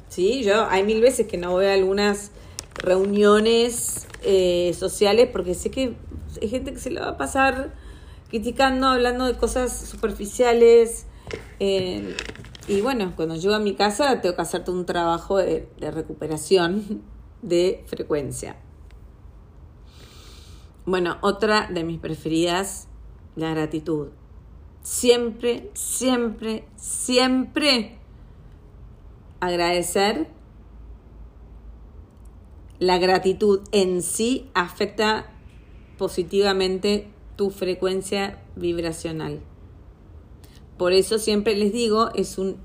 Sí, 0.09 0.43
yo 0.43 0.67
hay 0.69 0.83
mil 0.83 1.01
veces 1.01 1.27
que 1.27 1.37
no 1.37 1.51
voy 1.51 1.65
a 1.65 1.73
algunas 1.73 2.31
reuniones 2.75 4.07
eh, 4.23 4.75
sociales 4.77 5.29
porque 5.31 5.53
sé 5.53 5.71
que 5.71 5.95
hay 6.41 6.49
gente 6.49 6.73
que 6.73 6.79
se 6.79 6.91
la 6.91 7.01
va 7.01 7.09
a 7.09 7.17
pasar 7.17 7.73
criticando, 8.29 8.87
hablando 8.87 9.25
de 9.25 9.37
cosas 9.37 9.71
superficiales. 9.71 11.05
Eh, 11.59 12.15
y 12.67 12.81
bueno, 12.81 13.13
cuando 13.15 13.35
llego 13.35 13.53
a 13.53 13.59
mi 13.59 13.75
casa 13.75 14.21
tengo 14.21 14.35
que 14.35 14.41
hacerte 14.41 14.71
un 14.71 14.85
trabajo 14.85 15.37
de 15.37 15.67
recuperación 15.79 17.12
de 17.43 17.83
frecuencia. 17.87 18.55
Bueno, 20.85 21.17
otra 21.21 21.69
de 21.71 21.83
mis 21.83 21.99
preferidas, 21.99 22.87
la 23.35 23.51
gratitud. 23.51 24.09
Siempre, 24.81 25.69
siempre, 25.73 26.65
siempre 26.75 27.99
agradecer. 29.39 30.27
La 32.79 32.97
gratitud 32.97 33.61
en 33.71 34.01
sí 34.01 34.49
afecta 34.53 35.31
positivamente 35.97 37.07
tu 37.37 37.49
frecuencia 37.49 38.41
vibracional. 38.57 39.41
Por 40.77 40.91
eso 40.91 41.17
siempre 41.17 41.55
les 41.55 41.71
digo, 41.71 42.09
es 42.13 42.37
un 42.37 42.57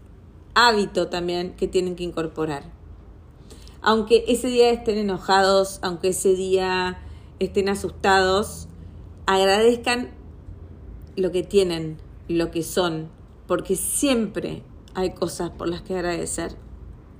hábito 0.54 1.08
también 1.08 1.54
que 1.54 1.68
tienen 1.68 1.94
que 1.94 2.02
incorporar. 2.02 2.77
Aunque 3.80 4.24
ese 4.28 4.48
día 4.48 4.70
estén 4.70 4.98
enojados, 4.98 5.78
aunque 5.82 6.08
ese 6.08 6.34
día 6.34 6.98
estén 7.38 7.68
asustados, 7.68 8.68
agradezcan 9.26 10.10
lo 11.16 11.30
que 11.30 11.42
tienen, 11.42 11.98
lo 12.28 12.50
que 12.50 12.62
son, 12.62 13.08
porque 13.46 13.76
siempre 13.76 14.62
hay 14.94 15.10
cosas 15.10 15.50
por 15.50 15.68
las 15.68 15.82
que 15.82 15.94
agradecer. 15.94 16.56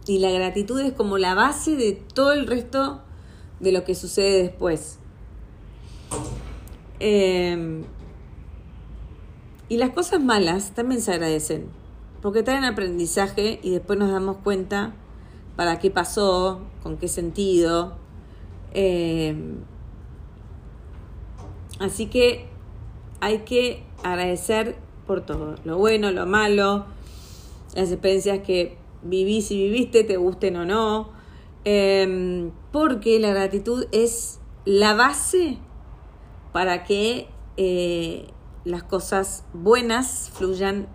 Y 0.07 0.19
la 0.19 0.31
gratitud 0.31 0.81
es 0.81 0.93
como 0.93 1.19
la 1.19 1.35
base 1.35 1.77
de 1.77 1.93
todo 1.93 2.33
el 2.33 2.47
resto 2.47 3.03
de 3.61 3.73
lo 3.73 3.85
que 3.85 3.95
sucede 3.95 4.43
después. 4.43 4.99
Em, 7.01 7.85
y 9.69 9.77
las 9.77 9.91
cosas 9.91 10.21
malas 10.21 10.73
también 10.75 11.01
se 11.03 11.13
agradecen, 11.13 11.69
porque 12.23 12.43
traen 12.43 12.65
aprendizaje 12.65 13.61
y 13.63 13.71
después 13.71 13.99
nos 13.99 14.11
damos 14.11 14.39
cuenta 14.39 14.95
para 15.59 15.81
qué 15.81 15.91
pasó, 15.91 16.61
con 16.85 16.99
qué 16.99 17.09
sentido. 17.09 17.97
Em, 18.73 19.57
Así 21.79 22.07
que 22.07 22.47
hay 23.21 23.41
que 23.41 23.85
agradecer 24.03 24.77
por 25.07 25.25
todo, 25.25 25.55
lo 25.65 25.79
bueno, 25.79 26.11
lo 26.11 26.27
malo, 26.27 26.87
las 27.75 27.91
experiencias 27.93 28.41
que 28.41 28.77
vivís 29.03 29.51
y 29.53 29.63
viviste, 29.63 30.03
te 30.03 30.17
gusten 30.17 30.57
o 30.57 30.65
no, 30.65 31.11
em, 31.65 32.51
porque 32.73 33.21
la 33.21 33.31
gratitud 33.31 33.87
es 33.93 34.41
la 34.65 34.95
base 34.95 35.59
para 36.53 36.83
que 36.83 37.29
eh, 37.57 38.27
las 38.65 38.83
cosas 38.83 39.45
buenas 39.53 40.31
fluyan 40.35 40.89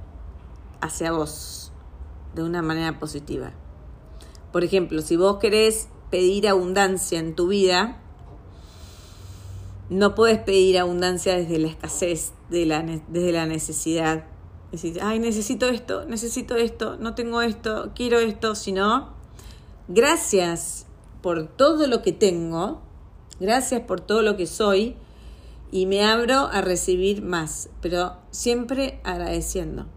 hacia 0.81 1.11
vos 1.11 1.71
de 2.35 2.43
una 2.43 2.61
manera 2.61 2.99
positiva. 2.99 3.53
Por 4.53 4.63
ejemplo, 4.63 5.01
si 5.01 5.15
vos 5.15 5.39
querés 5.39 5.89
pedir 6.11 6.47
abundancia 6.47 7.17
en 7.17 7.33
tu 7.35 7.47
vida, 7.47 7.99
no 9.89 10.13
puedes 10.13 10.37
pedir 10.37 10.77
abundancia 10.77 11.35
desde 11.35 11.57
la 11.57 11.69
escasez, 11.69 12.33
de 12.51 12.67
la, 12.67 12.83
desde 12.83 13.31
la 13.31 13.47
necesidad. 13.47 14.25
Decir, 14.71 14.99
ay, 15.01 15.17
necesito 15.17 15.67
esto, 15.67 16.05
necesito 16.05 16.55
esto, 16.55 16.97
no 16.97 17.15
tengo 17.15 17.41
esto, 17.41 17.93
quiero 17.95 18.19
esto, 18.19 18.53
sino, 18.53 19.15
gracias 19.87 20.85
por 21.23 21.47
todo 21.47 21.87
lo 21.87 22.03
que 22.03 22.11
tengo, 22.11 22.83
gracias 23.39 23.81
por 23.81 24.01
todo 24.01 24.21
lo 24.21 24.37
que 24.37 24.45
soy 24.45 24.95
y 25.71 25.87
me 25.87 26.05
abro 26.05 26.41
a 26.51 26.61
recibir 26.61 27.23
más, 27.23 27.71
pero 27.81 28.17
siempre 28.29 28.99
agradeciendo. 29.03 29.87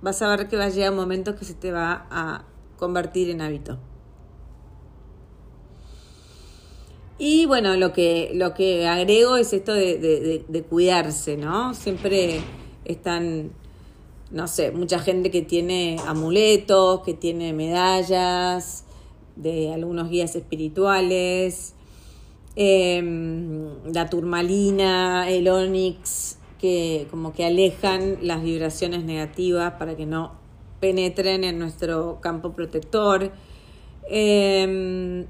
Vas 0.00 0.22
a 0.22 0.28
ver 0.28 0.46
que 0.46 0.56
va 0.56 0.66
a 0.66 0.68
llegar 0.68 0.92
un 0.92 0.98
momento 0.98 1.34
que 1.34 1.44
se 1.44 1.54
te 1.54 1.72
va 1.72 2.06
a 2.08 2.44
convertir 2.76 3.30
en 3.30 3.40
hábito. 3.40 3.80
Y 7.18 7.46
bueno, 7.46 7.76
lo 7.76 7.92
que, 7.92 8.32
lo 8.34 8.52
que 8.52 8.86
agrego 8.86 9.36
es 9.36 9.52
esto 9.54 9.72
de, 9.72 10.64
cuidarse, 10.68 11.38
¿no? 11.38 11.72
Siempre 11.72 12.40
están, 12.84 13.52
no 14.30 14.46
sé, 14.48 14.70
mucha 14.70 14.98
gente 14.98 15.30
que 15.30 15.40
tiene 15.40 15.96
amuletos, 16.06 17.00
que 17.00 17.14
tiene 17.14 17.54
medallas 17.54 18.84
de 19.34 19.72
algunos 19.72 20.10
guías 20.10 20.36
espirituales, 20.36 21.74
em, 22.54 23.68
la 23.92 24.10
turmalina, 24.10 25.30
el 25.30 25.48
onix, 25.48 26.36
que 26.60 27.06
como 27.10 27.32
que 27.32 27.46
alejan 27.46 28.18
las 28.20 28.42
vibraciones 28.42 29.04
negativas 29.04 29.74
para 29.78 29.96
que 29.96 30.04
no 30.04 30.32
penetren 30.80 31.44
en 31.44 31.58
nuestro 31.58 32.18
campo 32.20 32.52
protector. 32.52 33.32
Eh, 34.10 35.26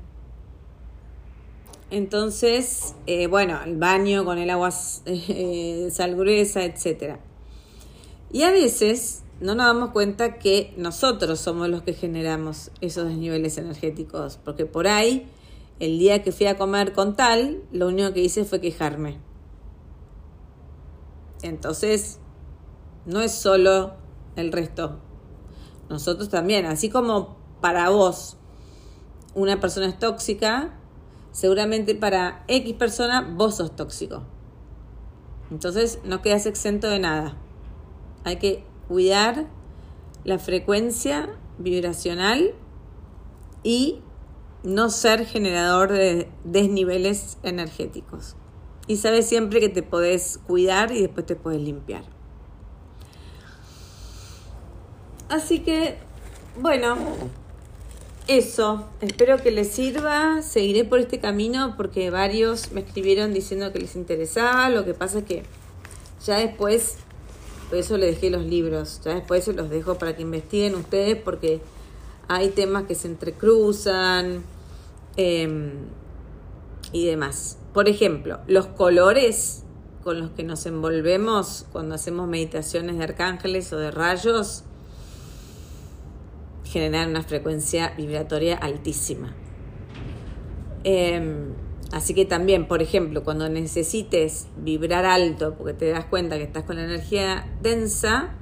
entonces, 1.90 2.94
eh, 3.06 3.28
bueno, 3.28 3.60
el 3.64 3.76
baño 3.76 4.24
con 4.24 4.38
el 4.38 4.50
agua 4.50 4.70
eh, 5.06 5.88
sal 5.92 6.16
gruesa, 6.16 6.64
etc. 6.64 7.16
Y 8.32 8.42
a 8.42 8.50
veces 8.50 9.22
no 9.40 9.54
nos 9.54 9.66
damos 9.66 9.90
cuenta 9.90 10.38
que 10.38 10.74
nosotros 10.76 11.38
somos 11.38 11.68
los 11.68 11.82
que 11.82 11.92
generamos 11.92 12.70
esos 12.80 13.06
desniveles 13.06 13.56
energéticos, 13.58 14.38
porque 14.44 14.66
por 14.66 14.88
ahí, 14.88 15.28
el 15.78 15.98
día 15.98 16.22
que 16.22 16.32
fui 16.32 16.46
a 16.46 16.58
comer 16.58 16.92
con 16.92 17.14
tal, 17.14 17.62
lo 17.70 17.88
único 17.88 18.12
que 18.12 18.20
hice 18.20 18.44
fue 18.44 18.60
quejarme. 18.60 19.18
Entonces, 21.42 22.18
no 23.04 23.20
es 23.20 23.32
solo 23.32 23.94
el 24.34 24.50
resto. 24.50 24.98
Nosotros 25.88 26.30
también, 26.30 26.66
así 26.66 26.88
como 26.88 27.36
para 27.60 27.90
vos 27.90 28.36
una 29.34 29.60
persona 29.60 29.86
es 29.86 29.98
tóxica, 29.98 30.75
seguramente 31.36 31.94
para 31.94 32.44
X 32.48 32.72
persona 32.76 33.20
vos 33.20 33.56
sos 33.56 33.76
tóxico. 33.76 34.22
Entonces 35.50 35.98
no 36.02 36.22
quedas 36.22 36.46
exento 36.46 36.88
de 36.88 36.98
nada. 36.98 37.36
Hay 38.24 38.36
que 38.36 38.64
cuidar 38.88 39.46
la 40.24 40.38
frecuencia 40.38 41.28
vibracional 41.58 42.54
y 43.62 44.00
no 44.62 44.88
ser 44.88 45.26
generador 45.26 45.92
de 45.92 46.30
desniveles 46.44 47.36
energéticos. 47.42 48.34
Y 48.86 48.96
sabes 48.96 49.26
siempre 49.26 49.60
que 49.60 49.68
te 49.68 49.82
podés 49.82 50.40
cuidar 50.46 50.90
y 50.90 51.02
después 51.02 51.26
te 51.26 51.36
podés 51.36 51.60
limpiar. 51.60 52.04
Así 55.28 55.58
que, 55.58 55.98
bueno, 56.58 56.96
eso, 58.28 58.84
espero 59.00 59.38
que 59.38 59.50
les 59.50 59.68
sirva. 59.68 60.42
Seguiré 60.42 60.84
por 60.84 60.98
este 60.98 61.20
camino 61.20 61.74
porque 61.76 62.10
varios 62.10 62.72
me 62.72 62.80
escribieron 62.80 63.32
diciendo 63.32 63.72
que 63.72 63.78
les 63.78 63.94
interesaba. 63.96 64.68
Lo 64.68 64.84
que 64.84 64.94
pasa 64.94 65.20
es 65.20 65.24
que 65.24 65.42
ya 66.24 66.38
después 66.38 66.96
Por 67.68 67.78
eso 67.78 67.96
le 67.96 68.06
dejé 68.06 68.30
los 68.30 68.44
libros. 68.44 69.00
Ya 69.04 69.14
después 69.14 69.44
se 69.44 69.52
los 69.52 69.70
dejo 69.70 69.96
para 69.98 70.14
que 70.14 70.22
investiguen 70.22 70.74
ustedes 70.74 71.16
porque 71.16 71.60
hay 72.28 72.48
temas 72.50 72.84
que 72.84 72.94
se 72.94 73.08
entrecruzan 73.08 74.42
em, 75.16 75.72
y 76.92 77.06
demás. 77.06 77.58
Por 77.72 77.88
ejemplo, 77.88 78.38
los 78.46 78.66
colores 78.66 79.64
con 80.04 80.20
los 80.20 80.30
que 80.30 80.44
nos 80.44 80.66
envolvemos 80.66 81.66
cuando 81.72 81.96
hacemos 81.96 82.28
meditaciones 82.28 82.98
de 82.98 83.04
arcángeles 83.04 83.72
o 83.72 83.78
de 83.78 83.90
rayos 83.90 84.62
generan 86.66 87.10
una 87.10 87.22
frecuencia 87.22 87.94
vibratoria 87.96 88.56
altísima. 88.56 89.34
Em, 90.84 91.54
así 91.92 92.14
que 92.14 92.24
también, 92.24 92.68
por 92.68 92.82
ejemplo, 92.82 93.24
cuando 93.24 93.48
necesites 93.48 94.46
vibrar 94.56 95.04
alto 95.04 95.54
porque 95.56 95.72
te 95.72 95.88
das 95.90 96.04
cuenta 96.04 96.36
que 96.36 96.44
estás 96.44 96.64
con 96.64 96.76
la 96.76 96.84
energía 96.84 97.46
densa, 97.62 98.34